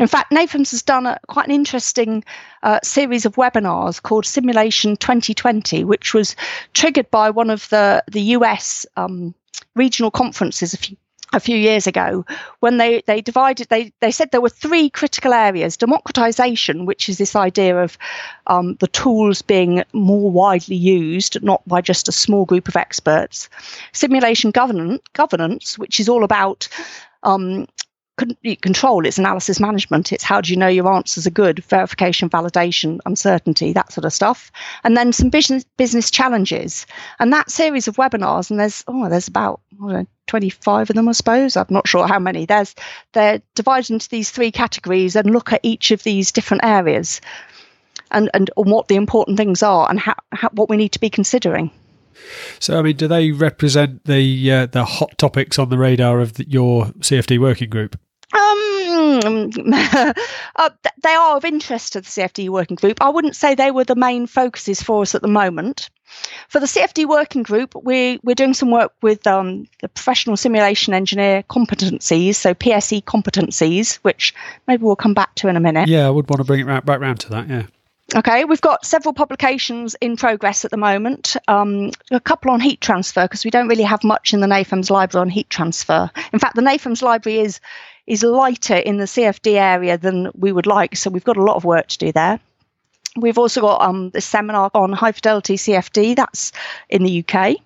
In 0.00 0.06
fact, 0.06 0.32
NAFEMS 0.32 0.70
has 0.70 0.82
done 0.82 1.06
a, 1.06 1.18
quite 1.28 1.46
an 1.46 1.54
interesting 1.54 2.24
uh, 2.62 2.80
series 2.82 3.26
of 3.26 3.36
webinars 3.36 4.02
called 4.02 4.24
Simulation 4.24 4.96
2020, 4.96 5.84
which 5.84 6.14
was 6.14 6.34
triggered 6.72 7.10
by 7.10 7.30
one 7.30 7.50
of 7.50 7.68
the, 7.68 8.02
the 8.10 8.22
US 8.22 8.86
um, 8.96 9.34
regional 9.74 10.10
conferences 10.10 10.72
a 10.72 10.78
few 10.78 10.96
a 11.32 11.40
few 11.40 11.56
years 11.56 11.86
ago 11.86 12.24
when 12.60 12.76
they, 12.78 13.02
they 13.06 13.20
divided 13.20 13.68
they, 13.68 13.92
they 14.00 14.10
said 14.10 14.30
there 14.30 14.40
were 14.40 14.48
three 14.48 14.88
critical 14.88 15.32
areas 15.32 15.76
democratization 15.76 16.86
which 16.86 17.08
is 17.08 17.18
this 17.18 17.34
idea 17.34 17.82
of 17.82 17.98
um, 18.46 18.76
the 18.76 18.86
tools 18.88 19.42
being 19.42 19.82
more 19.92 20.30
widely 20.30 20.76
used 20.76 21.42
not 21.42 21.66
by 21.66 21.80
just 21.80 22.08
a 22.08 22.12
small 22.12 22.44
group 22.44 22.68
of 22.68 22.76
experts 22.76 23.48
simulation 23.92 24.50
governance 24.50 25.02
governance 25.12 25.78
which 25.78 25.98
is 25.98 26.08
all 26.08 26.24
about 26.24 26.68
um, 27.22 27.66
control, 28.16 29.04
it's 29.04 29.18
analysis 29.18 29.60
management. 29.60 30.12
It's 30.12 30.24
how 30.24 30.40
do 30.40 30.50
you 30.50 30.56
know 30.56 30.68
your 30.68 30.92
answers 30.92 31.26
are 31.26 31.30
good, 31.30 31.62
verification, 31.64 32.30
validation, 32.30 32.98
uncertainty, 33.04 33.72
that 33.72 33.92
sort 33.92 34.04
of 34.04 34.12
stuff. 34.12 34.50
And 34.84 34.96
then 34.96 35.12
some 35.12 35.28
business 35.28 35.64
business 35.76 36.10
challenges. 36.10 36.86
And 37.18 37.32
that 37.32 37.50
series 37.50 37.88
of 37.88 37.96
webinars, 37.96 38.50
and 38.50 38.58
there's 38.58 38.84
oh, 38.88 39.08
there's 39.08 39.28
about 39.28 39.60
know, 39.78 40.06
25 40.26 40.90
of 40.90 40.96
them, 40.96 41.08
I 41.08 41.12
suppose. 41.12 41.56
I'm 41.56 41.66
not 41.70 41.88
sure 41.88 42.06
how 42.06 42.18
many. 42.18 42.46
There's 42.46 42.74
they're 43.12 43.42
divided 43.54 43.90
into 43.90 44.08
these 44.08 44.30
three 44.30 44.50
categories 44.50 45.16
and 45.16 45.30
look 45.30 45.52
at 45.52 45.60
each 45.62 45.90
of 45.90 46.02
these 46.02 46.32
different 46.32 46.64
areas 46.64 47.20
and, 48.10 48.30
and, 48.34 48.50
and 48.56 48.70
what 48.70 48.88
the 48.88 48.96
important 48.96 49.36
things 49.36 49.62
are 49.62 49.88
and 49.88 49.98
how, 49.98 50.14
how, 50.32 50.48
what 50.50 50.68
we 50.68 50.76
need 50.76 50.92
to 50.92 51.00
be 51.00 51.10
considering. 51.10 51.70
So, 52.58 52.78
I 52.78 52.82
mean, 52.82 52.96
do 52.96 53.06
they 53.08 53.30
represent 53.30 54.04
the 54.04 54.50
uh, 54.50 54.66
the 54.66 54.84
hot 54.84 55.16
topics 55.18 55.58
on 55.58 55.68
the 55.68 55.78
radar 55.78 56.20
of 56.20 56.34
the, 56.34 56.48
your 56.48 56.86
CFD 56.86 57.38
working 57.38 57.70
group? 57.70 57.98
Um, 58.32 59.50
uh, 60.56 60.70
they 61.02 61.14
are 61.14 61.36
of 61.36 61.44
interest 61.44 61.92
to 61.92 62.00
the 62.00 62.06
CFD 62.06 62.48
working 62.48 62.76
group. 62.76 62.98
I 63.00 63.08
wouldn't 63.08 63.36
say 63.36 63.54
they 63.54 63.70
were 63.70 63.84
the 63.84 63.94
main 63.94 64.26
focuses 64.26 64.82
for 64.82 65.02
us 65.02 65.14
at 65.14 65.22
the 65.22 65.28
moment. 65.28 65.90
For 66.48 66.60
the 66.60 66.66
CFD 66.66 67.06
working 67.06 67.42
group, 67.42 67.74
we, 67.74 68.20
we're 68.22 68.34
doing 68.34 68.54
some 68.54 68.70
work 68.70 68.92
with 69.02 69.26
um, 69.26 69.66
the 69.80 69.88
professional 69.88 70.36
simulation 70.36 70.94
engineer 70.94 71.42
competencies, 71.42 72.36
so 72.36 72.54
PSE 72.54 73.04
competencies, 73.04 73.96
which 73.96 74.34
maybe 74.66 74.84
we'll 74.84 74.96
come 74.96 75.14
back 75.14 75.34
to 75.36 75.48
in 75.48 75.56
a 75.56 75.60
minute. 75.60 75.88
Yeah, 75.88 76.06
I 76.06 76.10
would 76.10 76.28
want 76.28 76.40
to 76.40 76.44
bring 76.44 76.60
it 76.60 76.66
right, 76.66 76.84
back 76.84 77.00
round 77.00 77.20
to 77.20 77.30
that, 77.30 77.48
yeah. 77.48 77.66
Okay, 78.14 78.44
we've 78.44 78.60
got 78.60 78.86
several 78.86 79.12
publications 79.12 79.96
in 80.00 80.16
progress 80.16 80.64
at 80.64 80.70
the 80.70 80.76
moment. 80.76 81.36
Um, 81.48 81.90
a 82.12 82.20
couple 82.20 82.52
on 82.52 82.60
heat 82.60 82.80
transfer 82.80 83.24
because 83.24 83.44
we 83.44 83.50
don't 83.50 83.66
really 83.66 83.82
have 83.82 84.04
much 84.04 84.32
in 84.32 84.38
the 84.38 84.46
NAFEMS 84.46 84.90
library 84.90 85.22
on 85.22 85.28
heat 85.28 85.50
transfer. 85.50 86.08
In 86.32 86.38
fact, 86.38 86.54
the 86.54 86.62
NAFEMS 86.62 87.02
library 87.02 87.40
is 87.40 87.60
is 88.06 88.22
lighter 88.22 88.76
in 88.76 88.98
the 88.98 89.04
CFD 89.04 89.54
area 89.54 89.98
than 89.98 90.30
we 90.34 90.52
would 90.52 90.66
like, 90.66 90.96
so 90.96 91.10
we've 91.10 91.24
got 91.24 91.36
a 91.36 91.42
lot 91.42 91.56
of 91.56 91.64
work 91.64 91.88
to 91.88 91.98
do 91.98 92.12
there. 92.12 92.40
We've 93.16 93.38
also 93.38 93.60
got 93.60 93.80
um, 93.80 94.10
this 94.10 94.26
seminar 94.26 94.70
on 94.74 94.92
high 94.92 95.12
fidelity 95.12 95.56
CFD 95.56 96.16
that's 96.16 96.52
in 96.88 97.02
the 97.02 97.24
UK. 97.24 97.56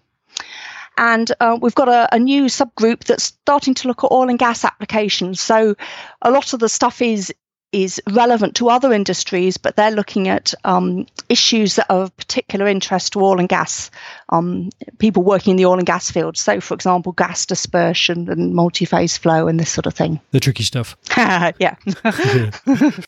And 0.97 1.31
uh, 1.41 1.59
we've 1.61 1.75
got 1.75 1.89
a, 1.89 2.15
a, 2.15 2.19
new 2.19 2.45
subgroup 2.45 3.05
that's 3.05 3.25
starting 3.25 3.75
to 3.75 3.89
look 3.89 4.05
at 4.05 4.13
oil 4.13 4.29
and 4.29 4.39
gas 4.39 4.65
applications. 4.65 5.41
So 5.41 5.75
a 6.21 6.31
lot 6.31 6.53
of 6.53 6.61
the 6.61 6.69
stuff 6.69 7.01
is 7.01 7.33
is 7.73 8.01
relevant 8.11 8.57
to 8.57 8.69
other 8.69 8.93
industries, 8.93 9.57
but 9.57 9.77
they're 9.77 9.91
looking 9.91 10.29
at 10.29 10.53
um, 10.65 11.07
issues 11.29 11.77
that 11.77 11.87
are 11.89 12.01
of 12.03 12.17
particular 12.17 12.67
interest 12.67 13.13
to 13.13 13.21
oil 13.21 13.39
and 13.39 13.49
gas 13.49 13.91
um, 14.31 14.71
people 14.99 15.23
working 15.23 15.53
in 15.53 15.57
the 15.57 15.67
oil 15.67 15.79
and 15.79 15.87
gas 15.87 16.11
field. 16.11 16.37
So, 16.37 16.61
for 16.61 16.75
example, 16.75 17.13
gas 17.13 17.47
dispersion 17.47 18.29
and 18.31 18.55
multi-phase 18.55 19.17
flow 19.17 19.47
and 19.49 19.61
this 19.61 19.71
sort 19.71 19.87
of 19.87 19.95
thing. 19.95 20.21
The 20.31 20.41
tricky 20.41 20.63
stuff. 20.63 20.97
yeah. 21.17 21.77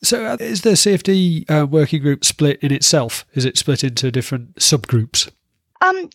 so, 0.03 0.27
uh, 0.27 0.37
is 0.41 0.63
the 0.63 0.73
CFD 0.73 1.51
uh, 1.51 1.67
working 1.67 2.03
group 2.03 2.25
split 2.25 2.59
in 2.63 2.73
itself? 2.73 3.25
Is 3.35 3.45
it 3.45 3.59
split 3.59 3.85
into 3.85 4.11
different 4.11 4.57
subgroups? 4.57 5.31
Um, 5.83 6.09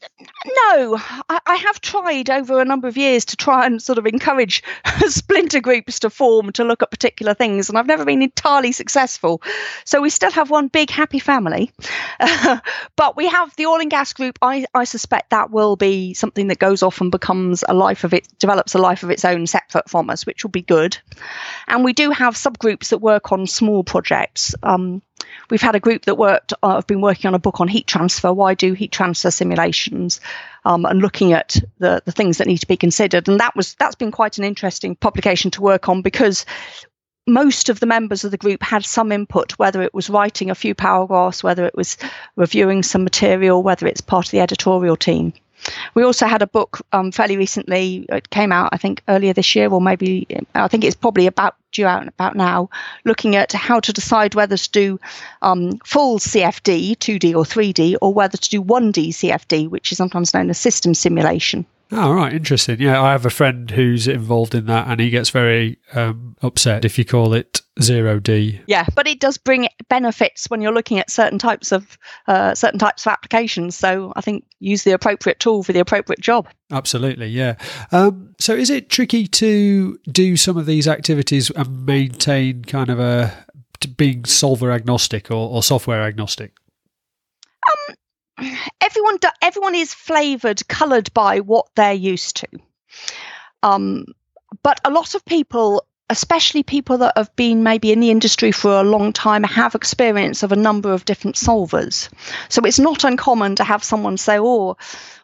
no, 0.45 0.97
I, 1.29 1.39
I, 1.45 1.55
have 1.55 1.81
tried 1.81 2.29
over 2.29 2.61
a 2.61 2.65
number 2.65 2.87
of 2.87 2.95
years 2.95 3.25
to 3.25 3.35
try 3.35 3.65
and 3.65 3.81
sort 3.81 3.97
of 3.97 4.05
encourage 4.05 4.63
splinter 5.07 5.59
groups 5.59 5.99
to 5.99 6.09
form 6.09 6.53
to 6.53 6.63
look 6.63 6.81
at 6.81 6.89
particular 6.89 7.33
things, 7.33 7.67
and 7.67 7.77
I've 7.77 7.85
never 7.85 8.05
been 8.05 8.21
entirely 8.21 8.71
successful. 8.71 9.41
So 9.83 10.01
we 10.01 10.09
still 10.09 10.31
have 10.31 10.49
one 10.49 10.69
big 10.69 10.89
happy 10.89 11.19
family, 11.19 11.73
but 12.95 13.17
we 13.17 13.27
have 13.27 13.53
the 13.57 13.65
oil 13.65 13.81
and 13.81 13.91
gas 13.91 14.13
group. 14.13 14.39
I, 14.41 14.65
I 14.73 14.85
suspect 14.85 15.31
that 15.31 15.51
will 15.51 15.75
be 15.75 16.13
something 16.13 16.47
that 16.47 16.59
goes 16.59 16.81
off 16.81 17.01
and 17.01 17.11
becomes 17.11 17.65
a 17.67 17.73
life 17.73 18.05
of 18.05 18.13
it, 18.13 18.25
develops 18.39 18.73
a 18.73 18.79
life 18.79 19.03
of 19.03 19.09
its 19.09 19.25
own 19.25 19.47
separate 19.47 19.89
from 19.89 20.09
us, 20.09 20.25
which 20.25 20.45
will 20.45 20.51
be 20.51 20.61
good. 20.61 20.97
And 21.67 21.83
we 21.83 21.91
do 21.91 22.11
have 22.11 22.35
subgroups 22.35 22.89
that 22.89 22.99
work 22.99 23.33
on 23.33 23.47
small 23.47 23.83
projects. 23.83 24.55
Um, 24.63 25.01
we've 25.49 25.61
had 25.61 25.75
a 25.75 25.79
group 25.79 26.05
that 26.05 26.15
worked 26.15 26.53
uh, 26.63 26.75
have 26.75 26.87
been 26.87 27.01
working 27.01 27.27
on 27.27 27.35
a 27.35 27.39
book 27.39 27.59
on 27.59 27.67
heat 27.67 27.87
transfer 27.87 28.31
why 28.33 28.53
do 28.53 28.73
heat 28.73 28.91
transfer 28.91 29.31
simulations 29.31 30.19
um, 30.65 30.85
and 30.85 31.01
looking 31.01 31.33
at 31.33 31.57
the, 31.79 32.01
the 32.05 32.11
things 32.11 32.37
that 32.37 32.47
need 32.47 32.57
to 32.57 32.67
be 32.67 32.77
considered 32.77 33.27
and 33.27 33.39
that 33.39 33.55
was 33.55 33.75
that's 33.75 33.95
been 33.95 34.11
quite 34.11 34.37
an 34.37 34.43
interesting 34.43 34.95
publication 34.95 35.51
to 35.51 35.61
work 35.61 35.89
on 35.89 36.01
because 36.01 36.45
most 37.27 37.67
of 37.69 37.79
the 37.79 37.85
members 37.85 38.23
of 38.23 38.31
the 38.31 38.37
group 38.37 38.63
had 38.63 38.85
some 38.85 39.11
input, 39.11 39.51
whether 39.59 39.81
it 39.81 39.93
was 39.93 40.09
writing 40.09 40.49
a 40.49 40.55
few 40.55 40.73
paragraphs, 40.73 41.43
whether 41.43 41.65
it 41.65 41.75
was 41.75 41.97
reviewing 42.37 42.81
some 42.81 43.03
material, 43.03 43.61
whether 43.61 43.85
it's 43.85 44.01
part 44.01 44.25
of 44.25 44.31
the 44.31 44.39
editorial 44.39 44.95
team. 44.95 45.33
We 45.93 46.03
also 46.03 46.27
had 46.27 46.41
a 46.41 46.47
book 46.47 46.79
um, 46.93 47.11
fairly 47.11 47.35
recently. 47.35 48.05
It 48.09 48.29
came 48.29 48.51
out, 48.51 48.69
I 48.71 48.77
think, 48.77 49.01
earlier 49.07 49.33
this 49.33 49.55
year, 49.55 49.69
or 49.69 49.81
maybe 49.81 50.25
I 50.55 50.67
think 50.67 50.83
it's 50.83 50.95
probably 50.95 51.27
about 51.27 51.55
due 51.77 51.85
out 51.85 52.07
about 52.07 52.35
now, 52.35 52.69
looking 53.05 53.35
at 53.35 53.53
how 53.53 53.79
to 53.79 53.93
decide 53.93 54.35
whether 54.35 54.57
to 54.57 54.71
do 54.71 54.99
um, 55.41 55.77
full 55.85 56.19
CFD, 56.19 56.97
2D 56.97 57.33
or 57.35 57.43
3D, 57.43 57.95
or 58.01 58.13
whether 58.13 58.37
to 58.37 58.49
do 58.49 58.61
1D 58.61 59.09
CFD, 59.09 59.69
which 59.69 59.91
is 59.91 59.97
sometimes 59.97 60.33
known 60.33 60.49
as 60.49 60.57
system 60.57 60.93
simulation. 60.93 61.65
Oh, 61.91 62.13
right. 62.13 62.33
Interesting. 62.33 62.81
Yeah, 62.81 63.01
I 63.01 63.13
have 63.13 63.25
a 63.25 63.29
friend 63.29 63.71
who's 63.71 64.07
involved 64.07 64.53
in 64.53 64.65
that 64.65 64.87
and 64.87 64.99
he 64.99 65.09
gets 65.09 65.29
very 65.29 65.77
um, 65.93 66.35
upset 66.41 66.83
if 66.83 66.97
you 66.97 67.05
call 67.05 67.33
it 67.33 67.61
zero 67.81 68.19
D. 68.19 68.59
Yeah, 68.67 68.85
but 68.93 69.07
it 69.07 69.19
does 69.19 69.37
bring 69.37 69.67
benefits 69.87 70.49
when 70.49 70.61
you're 70.61 70.73
looking 70.73 70.99
at 70.99 71.09
certain 71.09 71.39
types 71.39 71.71
of 71.71 71.97
uh, 72.27 72.55
certain 72.55 72.79
types 72.79 73.05
of 73.05 73.11
applications. 73.11 73.75
So 73.75 74.11
I 74.15 74.21
think 74.21 74.45
use 74.59 74.83
the 74.83 74.91
appropriate 74.91 75.39
tool 75.39 75.63
for 75.63 75.71
the 75.71 75.79
appropriate 75.79 76.19
job. 76.19 76.49
Absolutely, 76.71 77.27
yeah. 77.27 77.55
Um, 77.91 78.35
so 78.39 78.53
is 78.53 78.69
it 78.69 78.89
tricky 78.89 79.25
to 79.27 79.97
do 80.11 80.35
some 80.35 80.57
of 80.57 80.65
these 80.65 80.87
activities 80.87 81.49
and 81.51 81.85
maintain 81.85 82.63
kind 82.65 82.89
of 82.89 82.99
a 82.99 83.45
being 83.95 84.25
solver 84.25 84.71
agnostic 84.71 85.31
or, 85.31 85.49
or 85.49 85.63
software 85.63 86.01
agnostic? 86.01 86.53
Um, 87.67 87.95
everyone 88.81 89.17
everyone 89.41 89.75
is 89.75 89.93
flavored 89.93 90.67
colored 90.67 91.13
by 91.13 91.39
what 91.39 91.67
they're 91.75 91.93
used 91.93 92.37
to. 92.37 92.47
Um, 93.63 94.05
but 94.63 94.79
a 94.85 94.91
lot 94.91 95.15
of 95.15 95.25
people 95.25 95.85
especially 96.09 96.63
people 96.63 96.97
that 96.97 97.13
have 97.17 97.35
been 97.35 97.63
maybe 97.63 97.91
in 97.91 97.99
the 97.99 98.11
industry 98.11 98.51
for 98.51 98.71
a 98.71 98.83
long 98.83 99.11
time 99.11 99.43
have 99.43 99.75
experience 99.75 100.43
of 100.43 100.51
a 100.51 100.55
number 100.55 100.91
of 100.91 101.05
different 101.05 101.35
solvers 101.35 102.09
so 102.49 102.61
it's 102.63 102.79
not 102.79 103.03
uncommon 103.03 103.55
to 103.55 103.63
have 103.63 103.83
someone 103.83 104.17
say 104.17 104.37
oh 104.39 104.77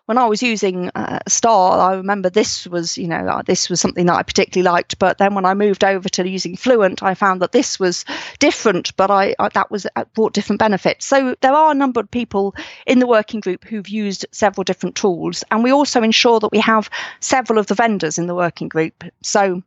when 0.05 0.17
I 0.17 0.25
was 0.25 0.43
using 0.43 0.89
uh, 0.95 1.19
Star, 1.27 1.79
I 1.79 1.95
remember 1.95 2.29
this 2.29 2.67
was, 2.67 2.97
you 2.97 3.07
know, 3.07 3.25
uh, 3.25 3.41
this 3.41 3.69
was 3.69 3.79
something 3.79 4.05
that 4.07 4.15
I 4.15 4.23
particularly 4.23 4.69
liked. 4.69 4.99
But 4.99 5.17
then 5.17 5.33
when 5.33 5.45
I 5.45 5.53
moved 5.53 5.83
over 5.83 6.09
to 6.09 6.27
using 6.27 6.57
Fluent, 6.57 7.01
I 7.01 7.13
found 7.13 7.41
that 7.41 7.53
this 7.53 7.79
was 7.79 8.03
different, 8.39 8.95
but 8.97 9.09
I, 9.09 9.33
I 9.39 9.47
that 9.49 9.71
was 9.71 9.87
uh, 9.95 10.03
brought 10.13 10.33
different 10.33 10.59
benefits. 10.59 11.05
So 11.05 11.35
there 11.41 11.53
are 11.53 11.71
a 11.71 11.75
number 11.75 12.01
of 12.01 12.11
people 12.11 12.53
in 12.85 12.99
the 12.99 13.07
working 13.07 13.39
group 13.39 13.63
who've 13.63 13.87
used 13.87 14.25
several 14.31 14.65
different 14.65 14.95
tools, 14.95 15.43
and 15.51 15.63
we 15.63 15.71
also 15.71 16.03
ensure 16.03 16.39
that 16.41 16.51
we 16.51 16.59
have 16.59 16.89
several 17.21 17.57
of 17.57 17.67
the 17.67 17.75
vendors 17.75 18.17
in 18.17 18.27
the 18.27 18.35
working 18.35 18.67
group. 18.67 19.05
So 19.21 19.63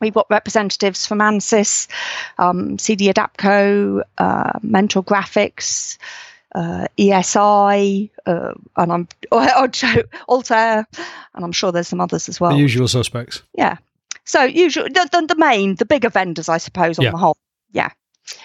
We've 0.00 0.14
got 0.14 0.26
representatives 0.30 1.06
from 1.06 1.18
ANSYS, 1.20 1.88
um, 2.38 2.78
CD 2.78 3.12
Adapco, 3.12 4.02
uh, 4.18 4.58
Mentor 4.62 5.04
Graphics, 5.04 5.98
uh, 6.54 6.86
ESI, 6.98 8.10
uh, 8.26 8.52
and 8.76 8.92
I'm 8.92 9.08
Altair, 10.28 10.86
and 11.34 11.44
I'm 11.44 11.52
sure 11.52 11.72
there's 11.72 11.88
some 11.88 12.00
others 12.00 12.28
as 12.28 12.40
well. 12.40 12.52
The 12.52 12.58
usual 12.58 12.88
suspects. 12.88 13.42
Yeah. 13.54 13.76
So 14.24 14.44
usual 14.44 14.84
the, 14.84 15.08
the, 15.10 15.26
the 15.26 15.36
main, 15.36 15.74
the 15.76 15.84
bigger 15.84 16.08
vendors, 16.08 16.48
I 16.48 16.58
suppose, 16.58 16.98
on 16.98 17.04
yeah. 17.04 17.10
the 17.10 17.16
whole. 17.18 17.36
Yeah. 17.72 17.90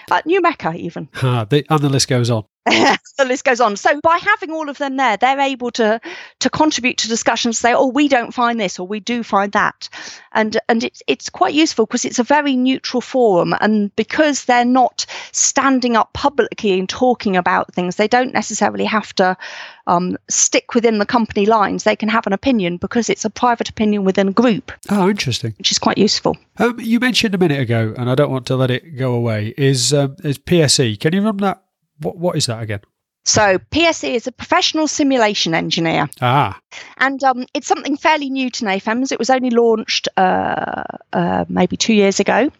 Uh, 0.09 0.21
NUMECA 0.23 0.75
even. 0.77 1.09
Ah, 1.21 1.45
the, 1.45 1.65
and 1.69 1.79
the 1.79 1.89
list 1.89 2.07
goes 2.07 2.29
on. 2.29 2.45
the 3.17 3.25
list 3.25 3.45
goes 3.45 3.62
on. 3.62 3.75
So 3.75 4.01
by 4.01 4.17
having 4.17 4.49
all 4.49 4.69
of 4.69 4.80
them 4.80 4.97
there, 4.97 5.17
they're 5.17 5.39
able 5.39 5.69
to 5.71 6.01
to 6.39 6.49
contribute 6.49 6.97
to 6.99 7.08
discussions. 7.08 7.60
Say, 7.60 7.75
oh, 7.75 7.88
we 7.88 8.08
don't 8.08 8.34
find 8.34 8.60
this, 8.60 8.80
or 8.80 8.88
we 8.88 8.99
do 8.99 9.21
find 9.21 9.51
that, 9.51 9.88
and 10.32 10.60
and 10.67 10.84
it's 10.84 11.04
it's 11.06 11.30
quite 11.30 11.54
useful 11.54 11.86
because 11.86 12.06
it's 12.06 12.17
a 12.17 12.23
very 12.23 12.56
neutral 12.56 13.01
forum, 13.01 13.54
and 13.62 13.95
because 13.95 14.45
they're 14.45 14.65
not 14.65 15.06
standing 15.32 15.95
up 15.95 16.12
publicly 16.13 16.80
and 16.80 16.89
talking 16.89 17.38
about 17.38 17.71
things, 17.71 17.97
they 17.97 18.08
don't 18.08 18.34
necessarily 18.34 18.86
have 18.86 19.13
to 19.15 19.38
um, 19.86 20.17
stick 20.28 20.73
within 20.73 20.97
the 20.97 21.06
company 21.06 21.45
lines. 21.45 21.84
They 21.84 21.95
can 21.95 22.10
have 22.10 22.25
an 22.25 22.34
opinion 22.34 22.78
because 22.78 23.12
it's 23.12 23.25
a 23.25 23.30
private 23.30 23.69
opinion 23.69 24.06
within 24.06 24.30
a 24.30 24.34
group. 24.34 24.71
Oh, 24.89 25.08
interesting. 25.08 25.54
Which 25.60 25.71
is 25.71 25.78
quite 25.78 25.99
useful. 25.99 26.36
Um, 26.58 26.80
you 26.80 26.99
mentioned 26.99 27.36
a 27.36 27.38
minute 27.38 27.60
ago, 27.60 27.93
and 27.95 28.10
I 28.10 28.15
don't 28.15 28.32
want 28.32 28.47
to 28.47 28.56
let 28.56 28.71
it 28.71 28.97
go 28.97 29.13
away. 29.13 29.54
Is 29.56 29.93
um, 29.93 30.15
is 30.23 30.39
PSE? 30.39 30.99
Can 30.99 31.13
you 31.13 31.21
run 31.21 31.38
that 31.38 31.62
what 31.99 32.17
what 32.17 32.36
is 32.36 32.45
that 32.47 32.62
again? 32.62 32.81
So 33.25 33.58
PSE 33.58 34.13
is 34.13 34.27
a 34.27 34.31
professional 34.31 34.88
simulation 34.88 35.55
engineer. 35.55 36.08
Ah. 36.21 36.60
And 36.97 37.23
um, 37.23 37.45
it's 37.55 37.65
something 37.65 37.97
fairly 37.97 38.29
new 38.29 38.51
to 38.51 38.65
NAFEMS. 38.65 39.12
It 39.12 39.17
was 39.17 39.31
only 39.31 39.49
launched 39.49 40.08
uh, 40.15 40.84
uh, 41.12 41.45
maybe 41.49 41.75
two 41.75 41.95
years 41.95 42.19
ago. 42.19 42.51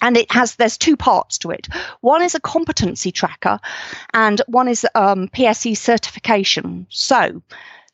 And 0.00 0.16
it 0.16 0.32
has 0.32 0.56
there's 0.56 0.78
two 0.78 0.96
parts 0.96 1.38
to 1.38 1.50
it. 1.50 1.68
One 2.00 2.22
is 2.22 2.34
a 2.34 2.40
competency 2.40 3.12
tracker, 3.12 3.58
and 4.12 4.42
one 4.48 4.68
is 4.68 4.86
um, 4.94 5.28
PSE 5.28 5.76
certification. 5.76 6.86
So 6.90 7.42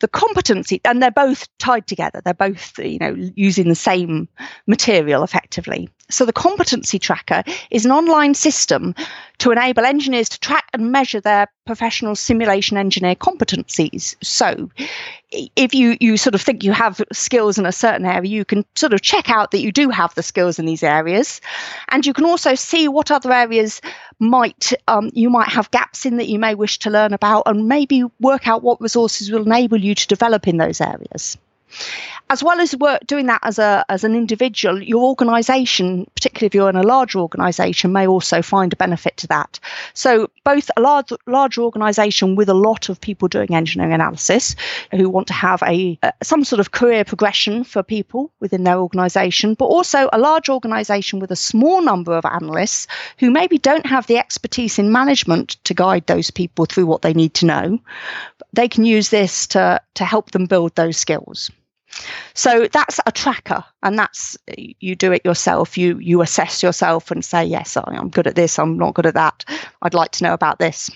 the 0.00 0.08
competency, 0.08 0.80
and 0.84 1.02
they're 1.02 1.10
both 1.10 1.46
tied 1.58 1.86
together. 1.86 2.20
They're 2.24 2.34
both, 2.34 2.78
you 2.78 2.98
know, 2.98 3.14
using 3.36 3.68
the 3.68 3.74
same 3.74 4.28
material 4.66 5.22
effectively. 5.22 5.88
So 6.10 6.24
the 6.24 6.32
competency 6.32 6.98
tracker 6.98 7.42
is 7.70 7.84
an 7.84 7.92
online 7.92 8.34
system 8.34 8.94
to 9.38 9.50
enable 9.50 9.84
engineers 9.84 10.28
to 10.30 10.40
track 10.40 10.68
and 10.72 10.92
measure 10.92 11.20
their 11.20 11.46
professional 11.66 12.14
simulation 12.14 12.76
engineer 12.76 13.14
competencies. 13.14 14.14
So 14.22 14.70
if 15.30 15.74
you, 15.74 15.96
you 16.00 16.16
sort 16.16 16.34
of 16.34 16.42
think 16.42 16.62
you 16.62 16.72
have 16.72 17.00
skills 17.12 17.58
in 17.58 17.64
a 17.64 17.72
certain 17.72 18.04
area, 18.04 18.28
you 18.30 18.44
can 18.44 18.64
sort 18.74 18.92
of 18.92 19.00
check 19.00 19.30
out 19.30 19.50
that 19.52 19.60
you 19.60 19.72
do 19.72 19.88
have 19.90 20.14
the 20.14 20.22
skills 20.22 20.58
in 20.58 20.66
these 20.66 20.82
areas. 20.82 21.40
And 21.88 22.04
you 22.04 22.12
can 22.12 22.24
also 22.24 22.54
see 22.54 22.88
what 22.88 23.10
other 23.10 23.32
areas 23.32 23.80
might 24.18 24.72
um, 24.88 25.10
you 25.14 25.30
might 25.30 25.48
have 25.48 25.70
gaps 25.70 26.04
in 26.04 26.18
that 26.18 26.28
you 26.28 26.38
may 26.38 26.54
wish 26.54 26.78
to 26.80 26.90
learn 26.90 27.14
about 27.14 27.44
and 27.46 27.66
maybe 27.66 28.04
work 28.20 28.46
out 28.46 28.62
what 28.62 28.80
resources 28.80 29.30
will 29.30 29.46
enable 29.46 29.78
you 29.78 29.94
to 29.94 30.06
develop 30.06 30.46
in 30.46 30.58
those 30.58 30.80
areas 30.80 31.38
as 32.30 32.44
well 32.44 32.60
as 32.60 32.76
work 32.76 33.04
doing 33.06 33.26
that 33.26 33.40
as 33.42 33.58
a 33.58 33.84
as 33.88 34.04
an 34.04 34.14
individual, 34.14 34.80
your 34.80 35.02
organisation, 35.02 36.06
particularly 36.14 36.46
if 36.46 36.54
you're 36.54 36.70
in 36.70 36.76
a 36.76 36.82
larger 36.82 37.18
organisation, 37.18 37.92
may 37.92 38.06
also 38.06 38.40
find 38.40 38.72
a 38.72 38.76
benefit 38.76 39.16
to 39.18 39.26
that. 39.26 39.58
So 39.94 40.30
both 40.44 40.70
a 40.76 40.80
large 40.80 41.12
larger 41.26 41.62
organisation 41.62 42.36
with 42.36 42.48
a 42.48 42.54
lot 42.54 42.88
of 42.88 43.00
people 43.00 43.26
doing 43.26 43.54
engineering 43.54 43.92
analysis 43.92 44.54
who 44.92 45.08
want 45.08 45.26
to 45.26 45.32
have 45.32 45.62
a 45.64 45.98
some 46.22 46.44
sort 46.44 46.60
of 46.60 46.70
career 46.70 47.04
progression 47.04 47.64
for 47.64 47.82
people 47.82 48.30
within 48.38 48.62
their 48.62 48.78
organisation, 48.78 49.54
but 49.54 49.66
also 49.66 50.08
a 50.12 50.18
large 50.18 50.48
organisation 50.48 51.18
with 51.18 51.32
a 51.32 51.36
small 51.36 51.82
number 51.82 52.12
of 52.12 52.24
analysts 52.24 52.86
who 53.18 53.30
maybe 53.30 53.58
don't 53.58 53.86
have 53.86 54.06
the 54.06 54.18
expertise 54.18 54.78
in 54.78 54.92
management 54.92 55.56
to 55.64 55.74
guide 55.74 56.06
those 56.06 56.30
people 56.30 56.64
through 56.64 56.86
what 56.86 57.02
they 57.02 57.12
need 57.12 57.34
to 57.34 57.46
know. 57.46 57.78
They 58.52 58.68
can 58.68 58.84
use 58.84 59.08
this 59.08 59.48
to 59.48 59.80
to 59.94 60.04
help 60.04 60.30
them 60.30 60.46
build 60.46 60.76
those 60.76 60.96
skills. 60.96 61.50
So 62.34 62.68
that's 62.72 63.00
a 63.06 63.12
tracker, 63.12 63.64
and 63.82 63.98
that's 63.98 64.36
you 64.56 64.94
do 64.94 65.12
it 65.12 65.24
yourself. 65.24 65.76
You 65.76 65.98
you 65.98 66.22
assess 66.22 66.62
yourself 66.62 67.10
and 67.10 67.24
say, 67.24 67.44
yes, 67.44 67.76
I'm 67.76 68.08
good 68.08 68.26
at 68.26 68.34
this. 68.34 68.58
I'm 68.58 68.78
not 68.78 68.94
good 68.94 69.06
at 69.06 69.14
that. 69.14 69.44
I'd 69.82 69.94
like 69.94 70.12
to 70.12 70.24
know 70.24 70.32
about 70.32 70.58
this. 70.58 70.90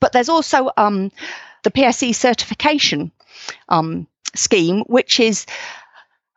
But 0.00 0.12
there's 0.12 0.28
also 0.28 0.70
um, 0.76 1.12
the 1.62 1.70
PSE 1.70 2.14
certification 2.14 3.12
um, 3.68 4.06
scheme, 4.34 4.80
which 4.82 5.20
is 5.20 5.46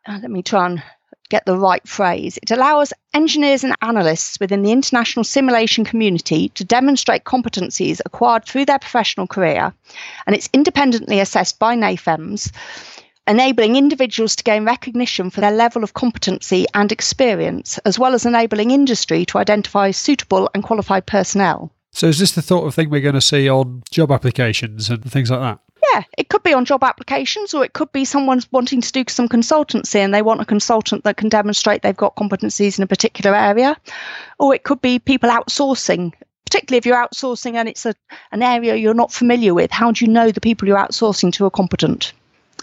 uh, 0.06 0.18
let 0.22 0.30
me 0.30 0.42
try 0.42 0.66
and 0.66 0.82
get 1.28 1.44
the 1.44 1.58
right 1.58 1.86
phrase. 1.88 2.38
It 2.40 2.52
allows 2.52 2.92
engineers 3.12 3.64
and 3.64 3.74
analysts 3.82 4.38
within 4.38 4.62
the 4.62 4.70
international 4.70 5.24
simulation 5.24 5.84
community 5.84 6.50
to 6.50 6.64
demonstrate 6.64 7.24
competencies 7.24 8.00
acquired 8.06 8.44
through 8.44 8.66
their 8.66 8.78
professional 8.78 9.26
career, 9.26 9.74
and 10.26 10.36
it's 10.36 10.48
independently 10.52 11.18
assessed 11.18 11.58
by 11.58 11.74
NAFEMS 11.74 12.52
enabling 13.26 13.76
individuals 13.76 14.36
to 14.36 14.44
gain 14.44 14.64
recognition 14.64 15.30
for 15.30 15.40
their 15.40 15.50
level 15.50 15.82
of 15.82 15.94
competency 15.94 16.66
and 16.74 16.92
experience, 16.92 17.78
as 17.78 17.98
well 17.98 18.14
as 18.14 18.26
enabling 18.26 18.70
industry 18.70 19.24
to 19.26 19.38
identify 19.38 19.90
suitable 19.90 20.50
and 20.54 20.62
qualified 20.62 21.06
personnel. 21.06 21.72
So, 21.92 22.08
is 22.08 22.18
this 22.18 22.32
the 22.32 22.42
sort 22.42 22.66
of 22.66 22.74
thing 22.74 22.90
we're 22.90 23.00
going 23.00 23.14
to 23.14 23.20
see 23.20 23.48
on 23.48 23.82
job 23.90 24.12
applications 24.12 24.90
and 24.90 25.10
things 25.10 25.30
like 25.30 25.40
that? 25.40 25.60
Yeah, 25.92 26.02
it 26.18 26.28
could 26.28 26.42
be 26.42 26.52
on 26.52 26.64
job 26.64 26.84
applications, 26.84 27.54
or 27.54 27.64
it 27.64 27.72
could 27.72 27.90
be 27.92 28.04
someone's 28.04 28.50
wanting 28.52 28.80
to 28.80 28.92
do 28.92 29.04
some 29.08 29.28
consultancy 29.28 29.96
and 29.96 30.12
they 30.12 30.22
want 30.22 30.40
a 30.40 30.44
consultant 30.44 31.04
that 31.04 31.16
can 31.16 31.28
demonstrate 31.28 31.82
they've 31.82 31.96
got 31.96 32.16
competencies 32.16 32.78
in 32.78 32.84
a 32.84 32.86
particular 32.86 33.34
area, 33.34 33.76
or 34.38 34.54
it 34.54 34.64
could 34.64 34.80
be 34.80 34.98
people 34.98 35.30
outsourcing 35.30 36.12
particularly 36.46 36.78
if 36.78 36.86
you're 36.86 36.96
outsourcing 36.96 37.54
and 37.54 37.68
it's 37.68 37.84
a, 37.84 37.94
an 38.30 38.40
area 38.40 38.76
you're 38.76 38.94
not 38.94 39.12
familiar 39.12 39.52
with, 39.52 39.70
how 39.70 39.90
do 39.90 40.04
you 40.04 40.10
know 40.10 40.30
the 40.30 40.40
people 40.40 40.66
you're 40.66 40.78
outsourcing 40.78 41.32
to 41.32 41.44
are 41.44 41.50
competent? 41.50 42.12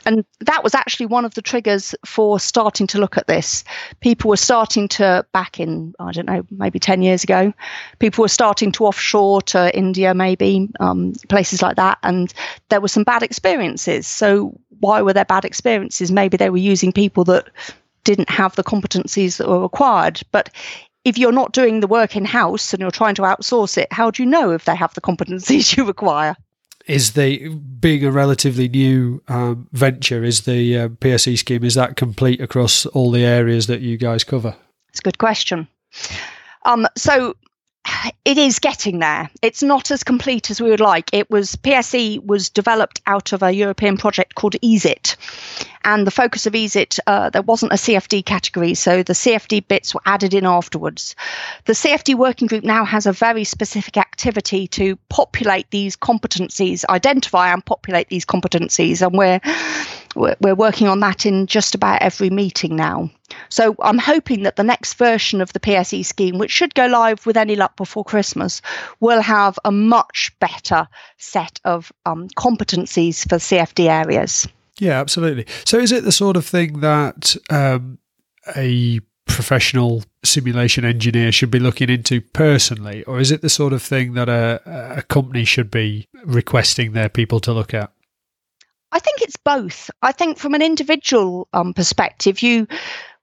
And 0.05 0.25
that 0.41 0.63
was 0.63 0.75
actually 0.75 1.05
one 1.05 1.25
of 1.25 1.33
the 1.33 1.41
triggers 1.41 1.95
for 2.05 2.39
starting 2.39 2.87
to 2.87 2.99
look 2.99 3.17
at 3.17 3.27
this. 3.27 3.63
People 3.99 4.29
were 4.29 4.37
starting 4.37 4.87
to, 4.89 5.25
back 5.33 5.59
in, 5.59 5.93
I 5.99 6.11
don't 6.11 6.27
know, 6.27 6.45
maybe 6.51 6.79
10 6.79 7.01
years 7.01 7.23
ago, 7.23 7.53
people 7.99 8.23
were 8.23 8.29
starting 8.29 8.71
to 8.73 8.85
offshore 8.85 9.41
to 9.43 9.75
India, 9.75 10.13
maybe, 10.13 10.69
um, 10.79 11.13
places 11.29 11.61
like 11.61 11.75
that. 11.77 11.97
And 12.03 12.33
there 12.69 12.81
were 12.81 12.87
some 12.87 13.03
bad 13.03 13.23
experiences. 13.23 14.07
So, 14.07 14.59
why 14.79 15.01
were 15.01 15.13
there 15.13 15.25
bad 15.25 15.45
experiences? 15.45 16.11
Maybe 16.11 16.35
they 16.35 16.49
were 16.49 16.57
using 16.57 16.91
people 16.91 17.23
that 17.25 17.49
didn't 18.03 18.29
have 18.29 18.55
the 18.55 18.63
competencies 18.63 19.37
that 19.37 19.47
were 19.47 19.61
required. 19.61 20.21
But 20.31 20.49
if 21.05 21.17
you're 21.17 21.31
not 21.31 21.53
doing 21.53 21.79
the 21.79 21.87
work 21.87 22.15
in 22.15 22.25
house 22.25 22.73
and 22.73 22.81
you're 22.81 22.91
trying 22.91 23.15
to 23.15 23.23
outsource 23.23 23.77
it, 23.77 23.91
how 23.91 24.11
do 24.11 24.23
you 24.23 24.29
know 24.29 24.51
if 24.51 24.65
they 24.65 24.75
have 24.75 24.93
the 24.93 25.01
competencies 25.01 25.75
you 25.77 25.85
require? 25.85 26.35
Is 26.85 27.13
the 27.13 27.49
being 27.49 28.03
a 28.05 28.11
relatively 28.11 28.67
new 28.67 29.21
um, 29.27 29.67
venture 29.71 30.23
is 30.23 30.41
the 30.41 30.77
uh, 30.77 30.87
PSE 30.89 31.37
scheme 31.37 31.63
is 31.63 31.75
that 31.75 31.95
complete 31.95 32.41
across 32.41 32.85
all 32.87 33.11
the 33.11 33.23
areas 33.23 33.67
that 33.67 33.81
you 33.81 33.97
guys 33.97 34.23
cover? 34.23 34.55
It's 34.89 34.99
a 34.99 35.03
good 35.03 35.17
question. 35.17 35.67
Um, 36.65 36.87
so 36.95 37.35
it 38.25 38.37
is 38.37 38.59
getting 38.59 38.99
there. 38.99 39.29
It's 39.41 39.63
not 39.63 39.91
as 39.91 40.03
complete 40.03 40.49
as 40.49 40.61
we 40.61 40.69
would 40.69 40.79
like. 40.79 41.09
It 41.13 41.29
was 41.29 41.55
PSE 41.55 42.25
was 42.25 42.49
developed 42.49 43.01
out 43.07 43.33
of 43.33 43.43
a 43.43 43.51
European 43.51 43.97
project 43.97 44.35
called 44.35 44.55
EASIT, 44.61 45.15
and 45.83 46.07
the 46.07 46.11
focus 46.11 46.45
of 46.45 46.53
EASIT 46.53 46.99
uh, 47.07 47.29
there 47.29 47.41
wasn't 47.41 47.73
a 47.73 47.75
CFD 47.75 48.25
category, 48.25 48.73
so 48.73 49.03
the 49.03 49.13
CFD 49.13 49.67
bits 49.67 49.93
were 49.93 50.01
added 50.05 50.33
in 50.33 50.45
afterwards. 50.45 51.15
The 51.65 51.73
CFD 51.73 52.15
working 52.15 52.47
group 52.47 52.63
now 52.63 52.85
has 52.85 53.05
a 53.05 53.11
very 53.11 53.43
specific 53.43 53.97
activity 53.97 54.67
to 54.69 54.95
populate 55.09 55.69
these 55.71 55.95
competencies, 55.97 56.85
identify 56.85 57.51
and 57.51 57.65
populate 57.65 58.09
these 58.09 58.25
competencies, 58.25 59.05
and 59.05 59.17
we're 59.17 59.41
we're 60.15 60.55
working 60.55 60.87
on 60.87 60.99
that 61.01 61.25
in 61.25 61.47
just 61.47 61.75
about 61.75 62.01
every 62.01 62.29
meeting 62.29 62.75
now. 62.75 63.09
So 63.49 63.75
I'm 63.81 63.97
hoping 63.97 64.43
that 64.43 64.55
the 64.55 64.63
next 64.63 64.95
version 64.95 65.41
of 65.41 65.53
the 65.53 65.59
PSE 65.59 66.05
scheme, 66.05 66.37
which 66.37 66.51
should 66.51 66.75
go 66.75 66.87
live 66.87 67.25
with 67.25 67.37
any 67.37 67.55
luck 67.55 67.75
before 67.75 68.03
Christmas, 68.03 68.61
will 68.99 69.21
have 69.21 69.57
a 69.65 69.71
much 69.71 70.31
better 70.39 70.87
set 71.17 71.59
of 71.65 71.91
um, 72.05 72.27
competencies 72.29 73.27
for 73.27 73.37
CFD 73.37 73.89
areas. 73.89 74.47
Yeah, 74.79 74.99
absolutely. 74.99 75.45
So 75.65 75.77
is 75.77 75.91
it 75.91 76.03
the 76.03 76.11
sort 76.11 76.37
of 76.37 76.45
thing 76.45 76.81
that 76.81 77.35
um, 77.49 77.99
a 78.55 78.99
professional 79.25 80.03
simulation 80.23 80.85
engineer 80.85 81.31
should 81.31 81.51
be 81.51 81.59
looking 81.59 81.89
into 81.89 82.21
personally, 82.21 83.03
or 83.05 83.19
is 83.19 83.31
it 83.31 83.41
the 83.41 83.49
sort 83.49 83.73
of 83.73 83.81
thing 83.81 84.13
that 84.13 84.29
a, 84.29 84.97
a 84.97 85.01
company 85.03 85.45
should 85.45 85.71
be 85.71 86.07
requesting 86.23 86.91
their 86.91 87.09
people 87.09 87.39
to 87.39 87.53
look 87.53 87.73
at? 87.73 87.91
I 88.93 88.99
think 88.99 89.23
it's 89.23 89.37
both. 89.37 89.89
I 90.03 90.11
think 90.11 90.37
from 90.37 90.53
an 90.53 90.61
individual 90.61 91.47
um, 91.51 91.73
perspective, 91.73 92.43
you 92.43 92.67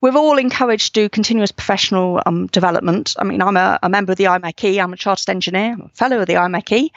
we're 0.00 0.16
all 0.16 0.38
encouraged 0.38 0.94
to 0.94 1.02
do 1.02 1.08
continuous 1.08 1.52
professional 1.52 2.22
um, 2.26 2.46
development. 2.48 3.14
I 3.18 3.24
mean, 3.24 3.40
I'm 3.40 3.56
a, 3.56 3.78
a, 3.82 3.88
member 3.88 4.12
of 4.12 4.18
the 4.18 4.24
IMechE, 4.24 4.82
I'm 4.82 4.94
a 4.94 4.96
chartered 4.96 5.28
engineer, 5.28 5.74
I'm 5.74 5.82
a 5.82 5.88
fellow 5.90 6.20
of 6.20 6.26
the 6.26 6.34
IMechE, 6.34 6.90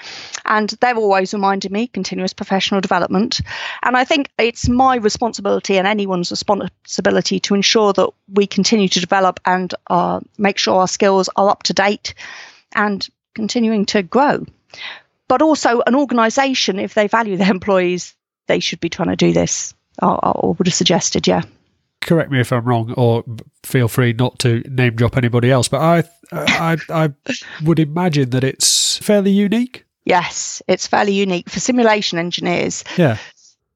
and 0.46 0.70
they've 0.82 0.98
always 0.98 1.34
reminded 1.34 1.72
me 1.72 1.88
continuous 1.88 2.34
professional 2.34 2.82
development. 2.82 3.42
And 3.84 3.96
I 3.98 4.06
think 4.06 4.30
it's 4.40 4.70
my 4.70 4.96
responsibility 4.96 5.78
and 5.78 5.86
anyone's 5.86 6.32
responsibility 6.32 7.42
to 7.42 7.56
ensure 7.56 7.94
that 7.94 8.10
we 8.34 8.48
continue 8.48 8.88
to 8.88 9.02
develop 9.02 9.40
and 9.46 9.76
uh, 9.88 10.22
make 10.38 10.58
sure 10.58 10.80
our 10.80 10.88
skills 10.88 11.30
are 11.36 11.50
up 11.50 11.64
to 11.64 11.74
date 11.74 12.14
and 12.74 13.08
continuing 13.36 13.86
to 13.88 14.02
grow. 14.02 14.46
But 15.28 15.42
also, 15.42 15.82
an 15.86 15.96
organisation, 15.96 16.80
if 16.80 16.94
they 16.94 17.08
value 17.08 17.38
their 17.38 17.52
employees, 17.52 18.16
they 18.48 18.60
should 18.60 18.80
be 18.80 18.90
trying 18.90 19.10
to 19.10 19.16
do 19.16 19.34
this, 19.34 19.74
or, 20.02 20.20
or 20.24 20.54
would 20.54 20.68
have 20.68 20.74
suggested, 20.74 21.28
yeah 21.28 21.44
correct 22.04 22.32
me 22.32 22.40
if 22.40 22.52
I'm 22.52 22.66
wrong, 22.66 22.94
or 22.94 23.24
feel 23.64 23.88
free 23.88 24.14
not 24.14 24.40
to 24.40 24.60
name 24.70 24.96
drop 24.96 25.18
anybody 25.18 25.50
else. 25.50 25.68
But 25.68 25.82
I, 25.82 26.04
I, 26.32 26.78
I 26.90 27.14
would 27.64 27.80
imagine 27.80 28.32
that 28.32 28.44
it's 28.44 28.98
fairly 28.98 29.32
unique. 29.32 29.86
Yes, 30.06 30.62
it's 30.68 30.86
fairly 30.86 31.14
unique 31.14 31.50
for 31.50 31.60
simulation 31.60 32.20
engineers. 32.20 32.84
Yeah, 32.98 33.18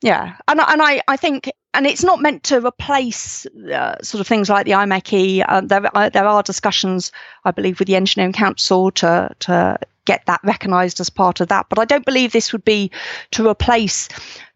yeah, 0.02 0.36
and 0.48 0.60
and 0.60 0.82
I, 0.82 1.02
I 1.08 1.18
think, 1.18 1.50
and 1.74 1.88
it's 1.88 2.04
not 2.04 2.22
meant 2.22 2.44
to 2.44 2.66
replace 2.66 3.46
uh, 3.46 3.96
sort 4.04 4.22
of 4.22 4.28
things 4.28 4.50
like 4.50 4.66
the 4.66 4.74
IMechE. 4.74 5.44
Uh, 5.48 5.62
there, 5.62 5.98
uh, 5.98 6.10
there 6.10 6.28
are 6.28 6.44
discussions, 6.44 7.12
I 7.46 7.52
believe, 7.52 7.80
with 7.80 7.88
the 7.88 7.96
Engineering 7.96 8.34
Council 8.34 8.92
to 8.92 9.34
to 9.40 9.80
get 10.06 10.26
that 10.26 10.40
recognised 10.44 11.00
as 11.00 11.10
part 11.10 11.42
of 11.42 11.48
that. 11.48 11.68
But 11.70 11.80
I 11.80 11.86
don't 11.86 12.06
believe 12.06 12.32
this 12.32 12.52
would 12.52 12.66
be 12.66 12.92
to 13.32 13.50
replace 13.50 14.08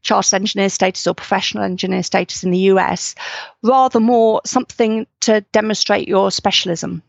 chartered 0.02 0.34
engineer 0.34 0.70
status 0.70 1.08
or 1.08 1.14
professional 1.14 1.64
engineer 1.64 2.04
status 2.04 2.44
in 2.44 2.52
the 2.52 2.70
US, 2.74 3.16
rather 3.62 4.00
more 4.00 4.42
something 4.46 5.08
to 5.22 5.42
demonstrate 5.52 6.08
your 6.08 6.32
specialism. 6.32 7.02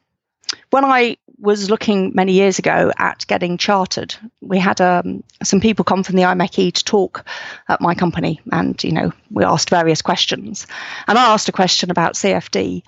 When 0.70 0.85
I 0.85 1.16
was 1.38 1.70
looking 1.70 2.12
many 2.14 2.33
years 2.33 2.59
ago 2.59 2.92
at 2.98 3.26
getting 3.26 3.59
chartered, 3.59 4.14
we 4.40 4.59
had 4.59 4.81
um, 4.81 5.24
some 5.42 5.61
people 5.61 5.85
come 5.85 6.02
from 6.02 6.16
the 6.16 6.22
IMechE 6.22 6.72
to 6.72 6.85
talk 6.85 7.24
at 7.68 7.81
my 7.81 7.94
company, 7.94 8.40
and 8.52 8.83
you 8.83 8.92
know 8.92 9.12
we 9.31 9.44
asked 9.44 9.70
various 9.70 10.02
questions. 10.02 10.66
And 11.09 11.18
I 11.18 11.33
asked 11.33 11.48
a 11.48 11.52
question 11.52 11.90
about 11.90 12.14
CFD, 12.14 12.83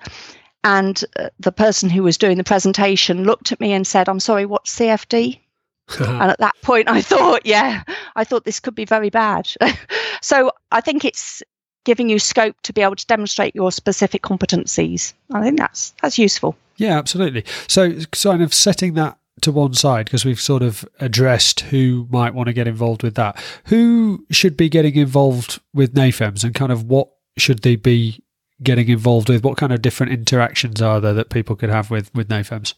and 0.63 1.03
uh, 1.19 1.29
the 1.39 1.51
person 1.51 1.89
who 1.89 2.03
was 2.03 2.17
doing 2.17 2.37
the 2.37 2.43
presentation 2.43 3.23
looked 3.23 3.51
at 3.51 3.59
me 3.59 3.73
and 3.73 3.85
said, 3.85 4.07
"I'm 4.07 4.19
sorry, 4.19 4.45
what's 4.45 4.75
CFD?" 4.75 5.39
and 5.99 6.31
at 6.31 6.39
that 6.39 6.55
point, 6.61 6.89
I 6.89 7.01
thought, 7.01 7.45
yeah, 7.45 7.83
I 8.15 8.23
thought 8.23 8.45
this 8.45 8.59
could 8.59 8.75
be 8.75 8.85
very 8.85 9.09
bad. 9.09 9.49
so 10.21 10.51
I 10.71 10.81
think 10.81 11.05
it's 11.05 11.43
giving 11.83 12.09
you 12.09 12.19
scope 12.19 12.55
to 12.63 12.73
be 12.73 12.81
able 12.81 12.95
to 12.95 13.05
demonstrate 13.05 13.55
your 13.55 13.71
specific 13.71 14.23
competencies. 14.23 15.13
I 15.31 15.41
think 15.41 15.57
that's 15.57 15.93
that's 16.01 16.17
useful. 16.17 16.55
Yeah, 16.77 16.97
absolutely. 16.97 17.45
So, 17.67 17.99
kind 18.11 18.41
of 18.41 18.53
setting 18.53 18.95
that 18.95 19.17
to 19.41 19.51
one 19.51 19.73
side 19.73 20.05
because 20.05 20.25
we've 20.25 20.41
sort 20.41 20.63
of 20.63 20.85
addressed 20.99 21.61
who 21.61 22.07
might 22.09 22.33
want 22.33 22.47
to 22.47 22.53
get 22.53 22.67
involved 22.67 23.03
with 23.03 23.15
that. 23.15 23.41
Who 23.65 24.25
should 24.31 24.57
be 24.57 24.69
getting 24.69 24.95
involved 24.95 25.61
with 25.73 25.93
NAFEMS 25.93 26.43
and 26.43 26.55
kind 26.55 26.71
of 26.71 26.85
what 26.85 27.09
should 27.37 27.61
they 27.61 27.75
be 27.75 28.23
getting 28.63 28.89
involved 28.89 29.29
with? 29.29 29.43
What 29.43 29.57
kind 29.57 29.73
of 29.73 29.81
different 29.81 30.13
interactions 30.13 30.81
are 30.81 30.99
there 30.99 31.13
that 31.13 31.29
people 31.29 31.55
could 31.55 31.69
have 31.69 31.91
with 31.91 32.13
with 32.13 32.27
NAFEMS? 32.27 32.73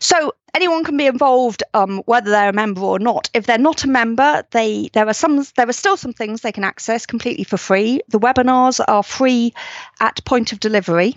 So 0.00 0.32
anyone 0.54 0.84
can 0.84 0.96
be 0.96 1.06
involved, 1.06 1.62
um, 1.74 2.02
whether 2.06 2.30
they're 2.30 2.50
a 2.50 2.52
member 2.52 2.82
or 2.82 2.98
not. 2.98 3.30
If 3.34 3.46
they're 3.46 3.58
not 3.58 3.84
a 3.84 3.88
member, 3.88 4.44
they 4.50 4.90
there 4.92 5.08
are 5.08 5.14
some 5.14 5.44
there 5.56 5.68
are 5.68 5.72
still 5.72 5.96
some 5.96 6.12
things 6.12 6.40
they 6.40 6.52
can 6.52 6.64
access 6.64 7.06
completely 7.06 7.44
for 7.44 7.56
free. 7.56 8.00
The 8.08 8.20
webinars 8.20 8.80
are 8.86 9.02
free 9.02 9.54
at 10.00 10.24
point 10.24 10.52
of 10.52 10.60
delivery. 10.60 11.16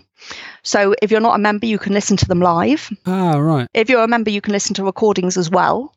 So 0.63 0.95
if 1.01 1.11
you're 1.11 1.21
not 1.21 1.35
a 1.35 1.39
member, 1.39 1.65
you 1.65 1.77
can 1.77 1.93
listen 1.93 2.17
to 2.17 2.27
them 2.27 2.39
live. 2.39 2.89
Ah, 3.05 3.37
right. 3.37 3.67
If 3.73 3.89
you're 3.89 4.03
a 4.03 4.07
member, 4.07 4.31
you 4.31 4.41
can 4.41 4.53
listen 4.53 4.73
to 4.75 4.83
recordings 4.83 5.37
as 5.37 5.49
well. 5.49 5.93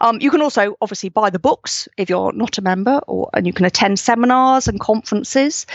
Um, 0.00 0.20
you 0.20 0.30
can 0.30 0.42
also 0.42 0.76
obviously 0.80 1.10
buy 1.10 1.30
the 1.30 1.38
books 1.38 1.86
if 1.96 2.08
you're 2.08 2.32
not 2.32 2.58
a 2.58 2.62
member, 2.62 3.00
or 3.06 3.30
and 3.34 3.46
you 3.46 3.52
can 3.52 3.66
attend 3.66 3.98
seminars 3.98 4.66
and 4.66 4.80
conferences. 4.80 5.66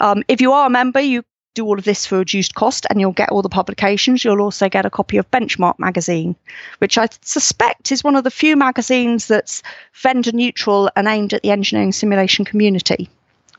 Um, 0.00 0.22
if 0.28 0.40
you 0.40 0.52
are 0.52 0.66
a 0.66 0.70
member, 0.70 1.00
you 1.00 1.24
do 1.54 1.64
all 1.64 1.78
of 1.78 1.84
this 1.84 2.06
for 2.06 2.18
reduced 2.18 2.54
cost 2.54 2.86
and 2.90 3.00
you'll 3.00 3.12
get 3.12 3.30
all 3.30 3.42
the 3.42 3.48
publications. 3.48 4.24
You'll 4.24 4.42
also 4.42 4.68
get 4.68 4.86
a 4.86 4.90
copy 4.90 5.16
of 5.16 5.30
Benchmark 5.30 5.78
magazine, 5.78 6.36
which 6.78 6.98
I 6.98 7.08
suspect 7.22 7.92
is 7.92 8.04
one 8.04 8.16
of 8.16 8.24
the 8.24 8.30
few 8.30 8.56
magazines 8.56 9.28
that's 9.28 9.62
vendor 9.94 10.32
neutral 10.32 10.90
and 10.96 11.06
aimed 11.08 11.32
at 11.32 11.42
the 11.42 11.50
engineering 11.50 11.92
simulation 11.92 12.44
community. 12.44 13.08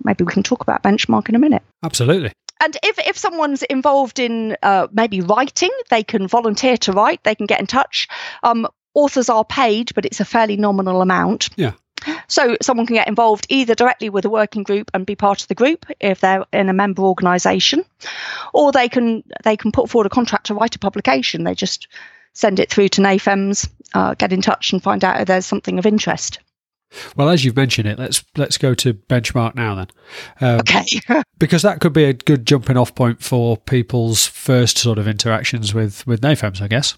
Maybe 0.03 0.23
we 0.23 0.34
can 0.34 0.43
talk 0.43 0.62
about 0.62 0.84
Benchmark 0.84 1.29
in 1.29 1.36
a 1.36 1.39
minute. 1.39 1.63
Absolutely. 1.84 2.31
And 2.62 2.77
if, 2.84 2.99
if 2.99 3.17
someone's 3.17 3.63
involved 3.63 4.19
in 4.19 4.58
uh, 4.63 4.88
maybe 4.91 5.21
writing, 5.21 5.71
they 5.89 6.03
can 6.03 6.27
volunteer 6.27 6.77
to 6.77 6.91
write, 6.91 7.23
they 7.23 7.36
can 7.36 7.45
get 7.45 7.60
in 7.60 7.67
touch. 7.67 8.08
Um, 8.43 8.67
authors 8.93 9.29
are 9.29 9.45
paid, 9.45 9.93
but 9.93 10.05
it's 10.05 10.19
a 10.19 10.25
fairly 10.25 10.58
nominal 10.58 11.01
amount. 11.01 11.49
Yeah. 11.58 11.73
So 12.27 12.57
someone 12.61 12.85
can 12.85 12.95
get 12.95 13.07
involved 13.07 13.45
either 13.49 13.75
directly 13.75 14.09
with 14.09 14.25
a 14.25 14.29
working 14.29 14.63
group 14.63 14.91
and 14.93 15.05
be 15.05 15.15
part 15.15 15.41
of 15.41 15.47
the 15.47 15.55
group 15.55 15.85
if 15.99 16.21
they're 16.21 16.45
in 16.53 16.69
a 16.69 16.73
member 16.73 17.03
organisation, 17.03 17.85
or 18.53 18.71
they 18.71 18.89
can 18.89 19.23
they 19.43 19.57
can 19.57 19.71
put 19.71 19.89
forward 19.89 20.07
a 20.07 20.09
contract 20.09 20.47
to 20.47 20.53
write 20.53 20.75
a 20.75 20.79
publication. 20.79 21.43
They 21.43 21.55
just 21.55 21.88
send 22.33 22.59
it 22.59 22.69
through 22.69 22.89
to 22.89 23.01
NAFEMS, 23.01 23.69
uh, 23.93 24.13
get 24.15 24.33
in 24.33 24.41
touch, 24.41 24.73
and 24.73 24.83
find 24.83 25.03
out 25.03 25.21
if 25.21 25.27
there's 25.27 25.45
something 25.45 25.79
of 25.79 25.85
interest. 25.85 26.39
Well, 27.15 27.29
as 27.29 27.43
you've 27.43 27.55
mentioned 27.55 27.88
it, 27.88 27.99
let's 27.99 28.23
let's 28.38 28.57
go 28.57 28.73
to 28.75 28.93
benchmark 28.93 29.55
now 29.55 29.75
then. 29.75 29.88
Um, 30.41 30.59
okay. 30.59 30.85
because 31.38 31.61
that 31.63 31.81
could 31.81 31.93
be 31.93 32.05
a 32.05 32.13
good 32.13 32.45
jumping 32.45 32.77
off 32.77 32.95
point 32.95 33.21
for 33.21 33.57
people's 33.57 34.27
first 34.27 34.77
sort 34.77 34.97
of 34.97 35.07
interactions 35.07 35.73
with 35.73 36.05
with 36.07 36.21
NAFEMS, 36.21 36.61
I 36.61 36.67
guess. 36.67 36.97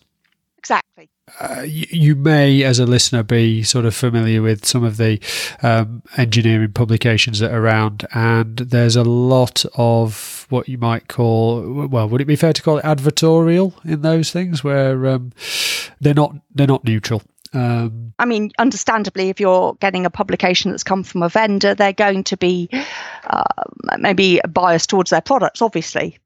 Exactly. 0.57 1.09
Uh, 1.39 1.61
you, 1.61 1.85
you, 1.89 2.15
may, 2.15 2.63
as 2.63 2.79
a 2.79 2.85
listener, 2.85 3.21
be 3.21 3.61
sort 3.61 3.85
of 3.85 3.93
familiar 3.93 4.41
with 4.41 4.65
some 4.65 4.83
of 4.83 4.97
the 4.97 5.19
um, 5.61 6.01
engineering 6.15 6.71
publications 6.71 7.39
that 7.39 7.51
are 7.51 7.61
around, 7.61 8.07
and 8.13 8.57
there's 8.57 8.95
a 8.95 9.03
lot 9.03 9.65
of 9.75 10.45
what 10.49 10.69
you 10.69 10.77
might 10.77 11.09
call, 11.09 11.87
well, 11.87 12.07
would 12.07 12.21
it 12.21 12.25
be 12.25 12.37
fair 12.37 12.53
to 12.53 12.61
call 12.61 12.77
it 12.77 12.85
advertorial 12.85 13.73
in 13.85 14.01
those 14.01 14.31
things, 14.31 14.63
where 14.63 15.05
um, 15.07 15.33
they're 15.99 16.13
not 16.13 16.33
they're 16.55 16.65
not 16.65 16.85
neutral. 16.85 17.21
Um, 17.53 18.13
I 18.19 18.25
mean, 18.25 18.51
understandably, 18.57 19.29
if 19.29 19.39
you're 19.39 19.75
getting 19.81 20.05
a 20.05 20.09
publication 20.09 20.71
that's 20.71 20.83
come 20.83 21.03
from 21.03 21.23
a 21.23 21.29
vendor, 21.29 21.75
they're 21.75 21.93
going 21.93 22.23
to 22.25 22.37
be 22.37 22.69
uh, 23.25 23.43
maybe 23.99 24.39
biased 24.49 24.89
towards 24.89 25.09
their 25.09 25.21
products, 25.21 25.61
obviously 25.61 26.17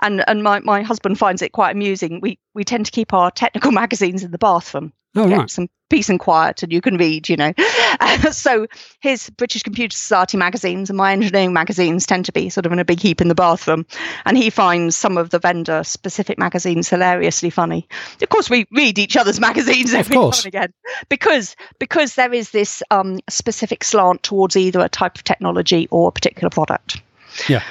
and 0.00 0.24
and 0.28 0.42
my, 0.42 0.60
my 0.60 0.82
husband 0.82 1.18
finds 1.18 1.42
it 1.42 1.52
quite 1.52 1.72
amusing. 1.72 2.20
We 2.20 2.38
we 2.54 2.64
tend 2.64 2.86
to 2.86 2.92
keep 2.92 3.12
our 3.12 3.30
technical 3.30 3.72
magazines 3.82 4.22
in 4.22 4.30
the 4.30 4.38
bathroom. 4.38 4.92
Oh, 5.16 5.28
right. 5.28 5.48
Some 5.48 5.68
peace 5.90 6.08
and 6.08 6.18
quiet, 6.18 6.64
and 6.64 6.72
you 6.72 6.80
can 6.80 6.96
read, 6.96 7.28
you 7.28 7.36
know. 7.36 7.52
Uh, 8.00 8.30
so 8.32 8.66
his 9.00 9.30
British 9.30 9.62
Computer 9.62 9.96
Society 9.96 10.36
magazines 10.36 10.90
and 10.90 10.96
my 10.96 11.12
engineering 11.12 11.52
magazines 11.52 12.04
tend 12.04 12.24
to 12.24 12.32
be 12.32 12.50
sort 12.50 12.66
of 12.66 12.72
in 12.72 12.80
a 12.80 12.84
big 12.84 12.98
heap 12.98 13.20
in 13.20 13.28
the 13.28 13.34
bathroom, 13.34 13.86
and 14.24 14.36
he 14.36 14.50
finds 14.50 14.96
some 14.96 15.16
of 15.16 15.30
the 15.30 15.38
vendor 15.38 15.84
specific 15.84 16.36
magazines 16.36 16.88
hilariously 16.88 17.50
funny. 17.50 17.86
Of 18.20 18.28
course, 18.28 18.50
we 18.50 18.66
read 18.72 18.98
each 18.98 19.16
other's 19.16 19.38
magazines 19.38 19.94
every 19.94 20.16
now 20.16 20.30
and 20.30 20.46
again 20.46 20.72
because 21.08 21.54
because 21.78 22.16
there 22.16 22.32
is 22.32 22.50
this 22.50 22.82
um, 22.90 23.20
specific 23.28 23.84
slant 23.84 24.24
towards 24.24 24.56
either 24.56 24.80
a 24.80 24.88
type 24.88 25.14
of 25.14 25.22
technology 25.22 25.86
or 25.92 26.08
a 26.08 26.12
particular 26.12 26.50
product. 26.50 27.00
Yeah. 27.48 27.62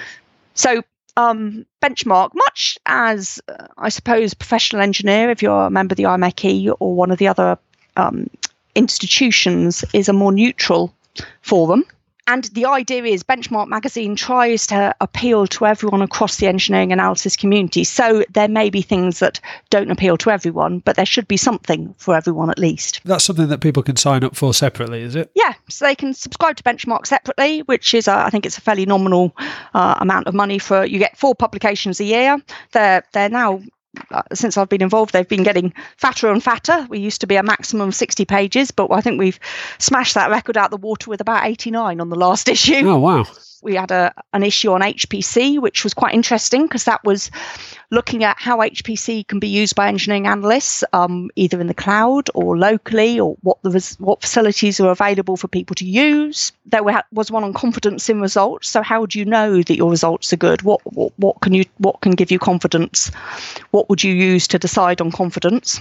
So 0.54 0.82
um, 1.18 1.66
benchmark, 1.82 2.32
much 2.34 2.78
as 2.86 3.42
uh, 3.48 3.68
I 3.78 3.90
suppose 3.90 4.34
professional 4.34 4.82
engineer, 4.82 5.30
if 5.30 5.42
you're 5.42 5.68
a 5.68 5.70
member 5.70 5.94
of 5.94 5.98
the 5.98 6.04
IMechE 6.04 6.74
or 6.80 6.96
one 6.96 7.12
of 7.12 7.18
the 7.18 7.28
other 7.28 7.58
um, 7.96 8.30
institutions, 8.76 9.86
is 9.94 10.10
a 10.10 10.14
more 10.14 10.32
neutral 10.32 10.94
forum 11.42 11.86
and 12.28 12.46
the 12.46 12.66
idea 12.66 13.04
is 13.04 13.24
benchmark 13.24 13.68
magazine 13.68 14.16
tries 14.16 14.68
to 14.68 14.96
appeal 15.02 15.48
to 15.48 15.66
everyone 15.66 16.02
across 16.02 16.38
the 16.38 16.48
engineering 16.48 16.92
analysis 16.92 17.36
community. 17.36 17.84
So 17.84 18.24
there 18.32 18.48
may 18.48 18.70
be 18.70 18.82
things 18.82 19.20
that 19.20 19.40
don't 19.70 19.92
appeal 19.92 20.18
to 20.18 20.30
everyone 20.30 20.80
but 20.80 20.96
there 20.96 21.06
should 21.06 21.28
be 21.28 21.38
something 21.38 21.94
for 21.98 22.16
everyone 22.16 22.50
at 22.50 22.60
least. 22.60 23.02
That's 23.04 23.24
something 23.24 23.48
that 23.48 23.62
people 23.62 23.84
can 23.84 23.96
sign 23.96 24.24
up 24.24 24.36
for 24.36 24.54
separately 24.54 25.02
is 25.02 25.16
it? 25.16 25.32
Yeah 25.36 25.54
so 25.70 25.86
they 25.86 25.96
can 25.96 26.14
subscribe 26.14 26.56
to 26.58 26.64
benchmark 26.64 27.06
separately 27.08 27.62
which 27.62 27.94
is 27.94 28.08
uh, 28.08 28.24
i 28.26 28.30
think 28.30 28.46
it's 28.46 28.58
a 28.58 28.62
fairly 28.62 28.86
nominal 28.86 29.36
uh, 29.74 29.96
amount 30.00 30.28
of 30.28 30.34
money 30.34 30.60
for 30.60 30.86
you 30.86 31.00
get 31.00 31.18
four 31.18 31.36
publications 31.36 32.00
a 32.00 32.04
year. 32.04 32.38
They're 32.72 33.04
they're 33.14 33.30
now 33.30 33.62
Uh, 34.12 34.24
since 34.34 34.58
I've 34.58 34.70
been 34.70 34.82
involved, 34.82 35.14
they've 35.14 35.28
been 35.28 35.44
getting 35.44 35.74
fatter 35.98 36.32
and 36.32 36.44
fatter. 36.44 36.88
We 36.90 37.00
used 37.00 37.22
to 37.22 37.28
be 37.28 37.36
a 37.36 37.44
maximum 37.44 37.90
of 37.90 37.96
60 37.96 38.26
pages, 38.26 38.72
but 38.72 38.92
I 38.92 39.02
think 39.02 39.20
we've 39.20 39.40
smashed 39.78 40.16
that 40.16 40.32
record 40.32 40.58
out 40.58 40.72
the 40.72 40.78
water 40.78 41.10
with 41.10 41.22
about 41.22 41.46
89 41.46 42.02
on 42.02 42.10
the 42.10 42.16
last 42.16 42.50
issue. 42.50 42.88
Oh, 42.88 43.00
wow 43.00 43.26
we 43.64 43.76
had 43.76 43.92
a, 43.92 44.14
an 44.34 44.44
issue 44.44 44.72
on 44.72 44.82
HPC, 44.82 45.60
which 45.60 45.84
was 45.84 45.94
quite 45.94 46.14
interesting 46.14 46.64
because 46.64 46.86
that 46.86 47.04
was 47.04 47.32
looking 47.90 48.24
at 48.24 48.40
how 48.40 48.60
HPC 48.60 49.28
can 49.28 49.40
be 49.40 49.48
used 49.48 49.76
by 49.76 49.88
engineering 49.88 50.28
analysts, 50.28 50.84
um, 50.94 51.30
either 51.36 51.62
in 51.62 51.68
the 51.68 51.74
cloud 51.74 52.30
or 52.34 52.58
locally, 52.58 53.20
or 53.20 53.38
what 53.42 53.62
the 53.64 53.96
what 54.00 54.22
facilities 54.22 54.80
are 54.80 54.92
available 54.92 55.38
for 55.38 55.48
people 55.48 55.76
to 55.76 55.86
use. 55.86 56.52
There 56.66 56.84
was 57.12 57.32
one 57.32 57.44
on 57.44 57.54
confidence 57.54 58.10
in 58.10 58.22
results. 58.22 58.70
So 58.70 58.82
how 58.82 59.06
do 59.06 59.20
you 59.20 59.26
know 59.26 59.62
that 59.62 59.78
your 59.78 59.90
results 59.90 60.34
are 60.34 60.38
good? 60.38 60.62
What, 60.64 60.82
what 60.86 61.14
what 61.18 61.42
can 61.42 61.54
you 61.54 61.66
what 61.78 62.02
can 62.02 62.14
give 62.14 62.32
you 62.32 62.40
confidence? 62.40 63.10
What 63.72 63.90
would 63.90 64.04
you 64.04 64.14
use 64.14 64.48
to 64.50 64.60
decide 64.60 65.02
on 65.02 65.12
confidence? 65.12 65.80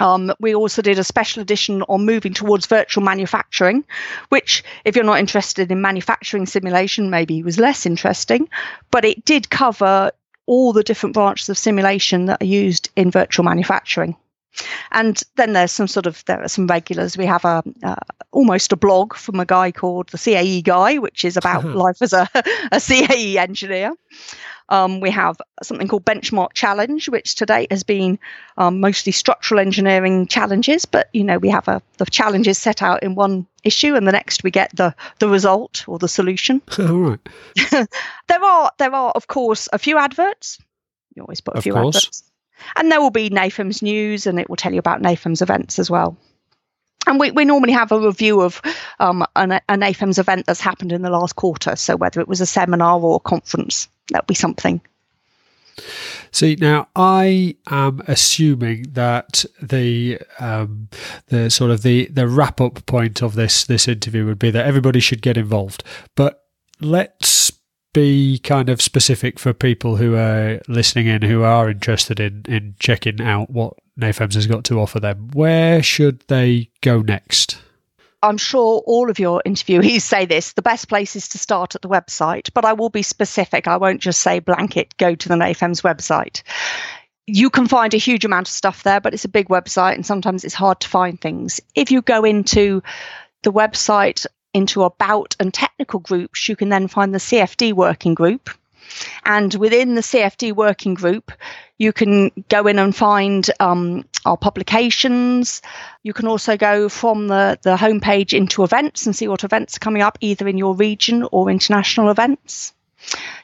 Um, 0.00 0.32
we 0.40 0.54
also 0.54 0.82
did 0.82 0.98
a 0.98 1.04
special 1.04 1.42
edition 1.42 1.82
on 1.82 2.06
moving 2.06 2.34
towards 2.34 2.66
virtual 2.66 3.04
manufacturing, 3.04 3.84
which, 4.30 4.64
if 4.84 4.96
you're 4.96 5.04
not 5.04 5.20
interested 5.20 5.70
in 5.70 5.80
manufacturing 5.80 6.46
simulation, 6.46 7.10
maybe 7.10 7.42
was 7.42 7.58
less 7.58 7.86
interesting, 7.86 8.48
but 8.90 9.04
it 9.04 9.24
did 9.24 9.50
cover 9.50 10.10
all 10.46 10.72
the 10.72 10.82
different 10.82 11.14
branches 11.14 11.48
of 11.48 11.58
simulation 11.58 12.26
that 12.26 12.42
are 12.42 12.46
used 12.46 12.90
in 12.96 13.10
virtual 13.10 13.44
manufacturing. 13.44 14.16
And 14.90 15.20
then 15.36 15.52
there's 15.52 15.72
some 15.72 15.88
sort 15.88 16.06
of 16.06 16.24
there 16.26 16.42
are 16.42 16.48
some 16.48 16.66
regulars. 16.66 17.16
We 17.16 17.26
have 17.26 17.44
a 17.44 17.62
uh, 17.82 17.94
almost 18.32 18.72
a 18.72 18.76
blog 18.76 19.14
from 19.14 19.40
a 19.40 19.46
guy 19.46 19.72
called 19.72 20.08
the 20.08 20.18
CAE 20.18 20.62
guy, 20.62 20.98
which 20.98 21.24
is 21.24 21.36
about 21.36 21.64
life 21.74 22.02
as 22.02 22.12
a, 22.12 22.28
a 22.72 22.80
CAE 22.80 23.36
engineer. 23.36 23.94
Um, 24.70 25.00
we 25.00 25.10
have 25.10 25.36
something 25.62 25.88
called 25.88 26.04
Benchmark 26.04 26.52
Challenge, 26.54 27.08
which 27.08 27.34
to 27.36 27.46
date 27.46 27.72
has 27.72 27.82
been 27.82 28.18
um, 28.56 28.80
mostly 28.80 29.10
structural 29.10 29.60
engineering 29.60 30.26
challenges. 30.28 30.84
But 30.84 31.08
you 31.12 31.24
know, 31.24 31.38
we 31.38 31.48
have 31.48 31.66
a, 31.66 31.82
the 31.98 32.06
challenges 32.06 32.56
set 32.56 32.80
out 32.80 33.02
in 33.02 33.16
one 33.16 33.46
issue, 33.64 33.96
and 33.96 34.06
the 34.06 34.12
next 34.12 34.44
we 34.44 34.50
get 34.50 34.74
the 34.74 34.94
the 35.18 35.28
result 35.28 35.84
or 35.88 35.98
the 35.98 36.08
solution. 36.08 36.62
All 36.78 36.86
right. 36.86 37.28
there 38.28 38.44
are 38.44 38.70
there 38.78 38.94
are 38.94 39.10
of 39.10 39.26
course 39.26 39.68
a 39.72 39.78
few 39.78 39.98
adverts. 39.98 40.58
You 41.14 41.22
always 41.22 41.40
put 41.40 41.54
a 41.54 41.58
of 41.58 41.64
few 41.64 41.72
course. 41.72 41.96
adverts, 41.96 42.29
and 42.76 42.90
there 42.90 43.00
will 43.00 43.10
be 43.10 43.30
NAFEMS 43.30 43.82
news, 43.82 44.26
and 44.26 44.38
it 44.38 44.48
will 44.48 44.56
tell 44.56 44.72
you 44.72 44.78
about 44.78 45.02
NAFEMS 45.02 45.42
events 45.42 45.78
as 45.78 45.90
well. 45.90 46.16
And 47.06 47.18
we, 47.18 47.30
we 47.30 47.44
normally 47.44 47.72
have 47.72 47.92
a 47.92 48.00
review 48.00 48.42
of 48.42 48.60
um, 49.00 49.24
an, 49.36 49.52
an 49.52 49.80
NAFEMS 49.80 50.18
event 50.18 50.46
that's 50.46 50.60
happened 50.60 50.92
in 50.92 51.02
the 51.02 51.10
last 51.10 51.34
quarter. 51.34 51.74
So 51.76 51.96
whether 51.96 52.20
it 52.20 52.28
was 52.28 52.40
a 52.40 52.46
seminar 52.46 53.00
or 53.00 53.16
a 53.16 53.20
conference, 53.20 53.88
that'll 54.10 54.26
be 54.26 54.34
something. 54.34 54.80
See 56.30 56.56
now, 56.60 56.88
I 56.94 57.56
am 57.70 58.02
assuming 58.06 58.92
that 58.92 59.44
the 59.60 60.20
um, 60.38 60.88
the 61.28 61.50
sort 61.50 61.70
of 61.70 61.82
the 61.82 62.06
the 62.06 62.28
wrap 62.28 62.60
up 62.60 62.84
point 62.86 63.22
of 63.22 63.34
this 63.34 63.64
this 63.64 63.88
interview 63.88 64.26
would 64.26 64.38
be 64.38 64.50
that 64.50 64.66
everybody 64.66 65.00
should 65.00 65.22
get 65.22 65.36
involved. 65.36 65.82
But 66.14 66.44
let's 66.80 67.49
be 67.92 68.38
kind 68.38 68.68
of 68.68 68.80
specific 68.80 69.38
for 69.38 69.52
people 69.52 69.96
who 69.96 70.14
are 70.14 70.60
listening 70.68 71.06
in 71.06 71.22
who 71.22 71.42
are 71.42 71.68
interested 71.68 72.20
in 72.20 72.44
in 72.48 72.74
checking 72.78 73.20
out 73.20 73.50
what 73.50 73.74
NAFEMS 73.98 74.34
has 74.34 74.46
got 74.46 74.64
to 74.64 74.80
offer 74.80 75.00
them. 75.00 75.30
Where 75.32 75.82
should 75.82 76.20
they 76.28 76.70
go 76.80 77.02
next? 77.02 77.60
I'm 78.22 78.36
sure 78.36 78.82
all 78.86 79.10
of 79.10 79.18
your 79.18 79.42
interviewees 79.46 80.02
say 80.02 80.26
this 80.26 80.52
the 80.52 80.62
best 80.62 80.88
place 80.88 81.16
is 81.16 81.28
to 81.30 81.38
start 81.38 81.74
at 81.74 81.82
the 81.82 81.88
website, 81.88 82.50
but 82.54 82.64
I 82.64 82.72
will 82.72 82.90
be 82.90 83.02
specific. 83.02 83.66
I 83.66 83.76
won't 83.76 84.00
just 84.00 84.20
say 84.20 84.38
blanket, 84.38 84.96
go 84.96 85.14
to 85.14 85.28
the 85.28 85.34
NAFEMS 85.34 85.82
website. 85.82 86.42
You 87.26 87.50
can 87.50 87.68
find 87.68 87.94
a 87.94 87.98
huge 87.98 88.24
amount 88.24 88.48
of 88.48 88.52
stuff 88.52 88.82
there, 88.82 89.00
but 89.00 89.14
it's 89.14 89.24
a 89.24 89.28
big 89.28 89.48
website 89.48 89.94
and 89.94 90.04
sometimes 90.04 90.44
it's 90.44 90.54
hard 90.54 90.80
to 90.80 90.88
find 90.88 91.20
things. 91.20 91.60
If 91.74 91.90
you 91.90 92.02
go 92.02 92.24
into 92.24 92.82
the 93.42 93.52
website, 93.52 94.26
into 94.52 94.82
about 94.82 95.36
and 95.38 95.52
technical 95.52 96.00
groups, 96.00 96.48
you 96.48 96.56
can 96.56 96.68
then 96.68 96.88
find 96.88 97.14
the 97.14 97.18
CFD 97.18 97.72
working 97.72 98.14
group. 98.14 98.50
And 99.24 99.54
within 99.54 99.94
the 99.94 100.00
CFD 100.00 100.52
working 100.52 100.94
group, 100.94 101.32
you 101.78 101.92
can 101.92 102.30
go 102.48 102.66
in 102.66 102.78
and 102.78 102.94
find 102.94 103.48
um, 103.60 104.04
our 104.26 104.36
publications. 104.36 105.62
You 106.02 106.12
can 106.12 106.26
also 106.26 106.56
go 106.56 106.88
from 106.88 107.28
the, 107.28 107.58
the 107.62 107.76
homepage 107.76 108.36
into 108.36 108.64
events 108.64 109.06
and 109.06 109.14
see 109.14 109.28
what 109.28 109.44
events 109.44 109.76
are 109.76 109.80
coming 109.80 110.02
up, 110.02 110.18
either 110.20 110.48
in 110.48 110.58
your 110.58 110.74
region 110.74 111.26
or 111.30 111.50
international 111.50 112.10
events. 112.10 112.72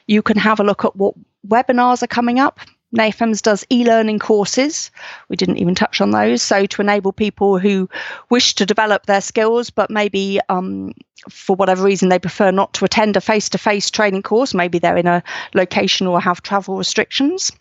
You 0.05 0.21
can 0.21 0.37
have 0.37 0.59
a 0.59 0.63
look 0.63 0.85
at 0.85 0.95
what 0.95 1.15
webinars 1.47 2.03
are 2.03 2.07
coming 2.07 2.39
up. 2.39 2.59
NAFEMS 2.95 3.41
does 3.41 3.65
e 3.69 3.83
learning 3.83 4.19
courses. 4.19 4.91
We 5.27 5.35
didn't 5.35 5.57
even 5.57 5.75
touch 5.75 5.99
on 5.99 6.11
those. 6.11 6.41
So, 6.41 6.65
to 6.65 6.81
enable 6.81 7.11
people 7.11 7.59
who 7.59 7.89
wish 8.29 8.55
to 8.55 8.65
develop 8.65 9.05
their 9.05 9.21
skills, 9.21 9.69
but 9.69 9.89
maybe 9.89 10.39
um, 10.49 10.93
for 11.29 11.55
whatever 11.55 11.83
reason 11.83 12.09
they 12.09 12.19
prefer 12.19 12.51
not 12.51 12.73
to 12.75 12.85
attend 12.85 13.17
a 13.17 13.21
face 13.21 13.49
to 13.49 13.57
face 13.57 13.89
training 13.89 14.23
course, 14.23 14.53
maybe 14.53 14.79
they're 14.79 14.97
in 14.97 15.07
a 15.07 15.23
location 15.53 16.07
or 16.07 16.21
have 16.21 16.41
travel 16.41 16.77
restrictions. 16.77 17.51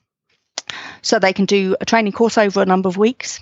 So, 1.03 1.19
they 1.19 1.33
can 1.33 1.47
do 1.47 1.77
a 1.81 1.85
training 1.85 2.13
course 2.13 2.39
over 2.39 2.63
a 2.63 2.67
number 2.67 2.89
of 2.89 2.97
weeks. 2.97 3.41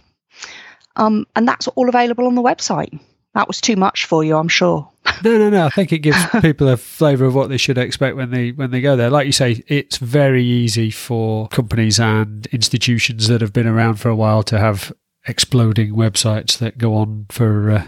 Um, 0.97 1.27
and 1.37 1.47
that's 1.47 1.69
all 1.69 1.89
available 1.89 2.27
on 2.27 2.35
the 2.35 2.43
website. 2.43 2.99
That 3.35 3.49
was 3.49 3.61
too 3.61 3.77
much 3.77 4.07
for 4.07 4.25
you, 4.25 4.37
I'm 4.37 4.49
sure. 4.49 4.89
No, 5.23 5.39
no, 5.39 5.51
no. 5.51 5.67
I 5.67 5.71
think 5.71 5.93
it 5.93 5.99
gives 5.99 6.19
people 6.43 6.69
a 6.69 6.77
flavour 6.77 7.25
of 7.27 7.35
what 7.35 7.49
they 7.49 7.57
should 7.57 7.79
expect 7.79 8.17
when 8.17 8.31
they 8.31 8.51
when 8.53 8.71
they 8.71 8.81
go 8.81 8.97
there. 8.97 9.11
Like 9.11 9.27
you 9.27 9.33
say, 9.33 9.63
it's 9.69 9.99
very 9.99 10.45
easy 10.45 10.91
for 10.91 11.49
companies 11.49 12.01
and 12.01 12.47
institutions 12.47 13.29
that 13.29 13.41
have 13.41 13.53
been 13.53 13.67
around 13.67 13.97
for 13.97 14.09
a 14.09 14.17
while 14.17 14.43
to 14.45 14.59
have 14.59 14.93
exploding 15.27 15.95
websites 15.95 16.59
that 16.59 16.77
go 16.79 16.95
on 16.97 17.27
for 17.31 17.71
uh, 17.71 17.87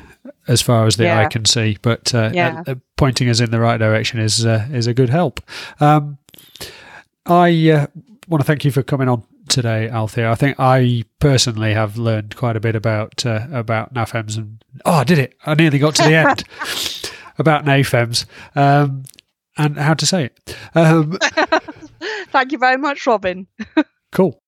as 0.49 0.63
far 0.63 0.87
as 0.87 0.97
the 0.97 1.05
Yeah. 1.05 1.21
eye 1.21 1.27
can 1.27 1.45
see. 1.45 1.79
But 1.83 2.15
uh, 2.15 2.31
Yeah. 2.33 2.63
uh, 2.67 2.75
pointing 2.97 3.29
us 3.29 3.41
in 3.41 3.51
the 3.51 3.61
right 3.61 3.79
direction 3.79 4.21
is 4.21 4.45
uh, 4.47 4.67
is 4.73 4.87
a 4.87 4.95
good 4.95 5.11
help. 5.11 5.41
Um, 5.81 6.19
I 7.27 7.71
uh, 7.71 7.87
want 8.29 8.41
to 8.43 8.47
thank 8.47 8.65
you 8.65 8.71
for 8.71 8.83
coming 8.83 9.09
on 9.09 9.25
today, 9.49 9.89
Althea. 9.89 10.31
I 10.31 10.35
think 10.35 10.57
I 10.59 11.05
personally 11.19 11.75
have 11.75 11.97
learned 11.97 12.37
quite 12.37 12.57
a 12.57 12.61
bit 12.61 12.77
about 12.77 13.27
uh, 13.27 13.47
about 13.53 13.95
NAFEMS 13.95 14.37
and 14.37 14.65
oh, 14.85 14.93
I 14.93 15.05
did 15.05 15.19
it! 15.19 15.35
I 15.45 15.55
nearly 15.55 15.79
got 15.79 15.95
to 15.97 16.03
the 16.05 16.15
end 16.15 16.45
about 17.39 17.65
NAFEMS 17.65 18.27
um, 18.55 19.05
and 19.57 19.77
how 19.77 19.95
to 19.95 20.07
say 20.07 20.27
it. 20.27 20.57
Um, 20.75 21.19
Thank 22.31 22.53
you 22.53 22.59
very 22.59 22.77
much, 22.77 23.07
Robin. 23.07 23.47
Cool. 24.13 24.41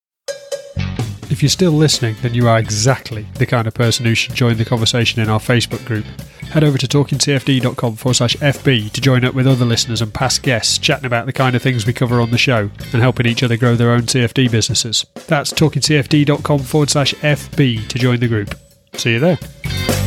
If 1.31 1.43
you're 1.43 1.51
still 1.51 1.73
listening, 1.73 2.17
then 2.23 2.33
you 2.33 2.49
are 2.49 2.59
exactly 2.59 3.27
the 3.35 3.45
kind 3.45 3.67
of 3.67 3.75
person 3.75 4.07
who 4.07 4.15
should 4.15 4.35
join 4.35 4.57
the 4.57 4.65
conversation 4.65 5.21
in 5.21 5.29
our 5.29 5.39
Facebook 5.39 5.85
group. 5.85 6.07
Head 6.53 6.65
over 6.65 6.79
to 6.79 6.87
talkingcfd.com 6.87 7.97
forward 7.97 8.15
slash 8.15 8.35
FB 8.37 8.91
to 8.93 9.01
join 9.03 9.25
up 9.27 9.35
with 9.35 9.47
other 9.47 9.67
listeners 9.67 10.01
and 10.01 10.13
past 10.13 10.43
guests 10.43 10.79
chatting 10.79 11.05
about 11.05 11.27
the 11.27 11.33
kind 11.35 11.55
of 11.55 11.61
things 11.61 11.87
we 11.87 11.93
cover 11.93 12.23
on 12.23 12.31
the 12.31 12.39
show 12.39 12.71
and 12.93 13.03
helping 13.03 13.27
each 13.27 13.43
other 13.43 13.59
grow 13.59 13.77
their 13.77 13.91
own 13.91 14.03
CFD 14.03 14.51
businesses. 14.51 15.05
That's 15.27 15.53
talkingcfd.com 15.53 16.61
forward 16.61 16.89
slash 16.89 17.13
FB 17.15 17.89
to 17.89 17.99
join 17.99 18.21
the 18.21 18.29
group. 18.29 18.55
See 18.95 19.13
you 19.13 19.19
there. 19.19 19.98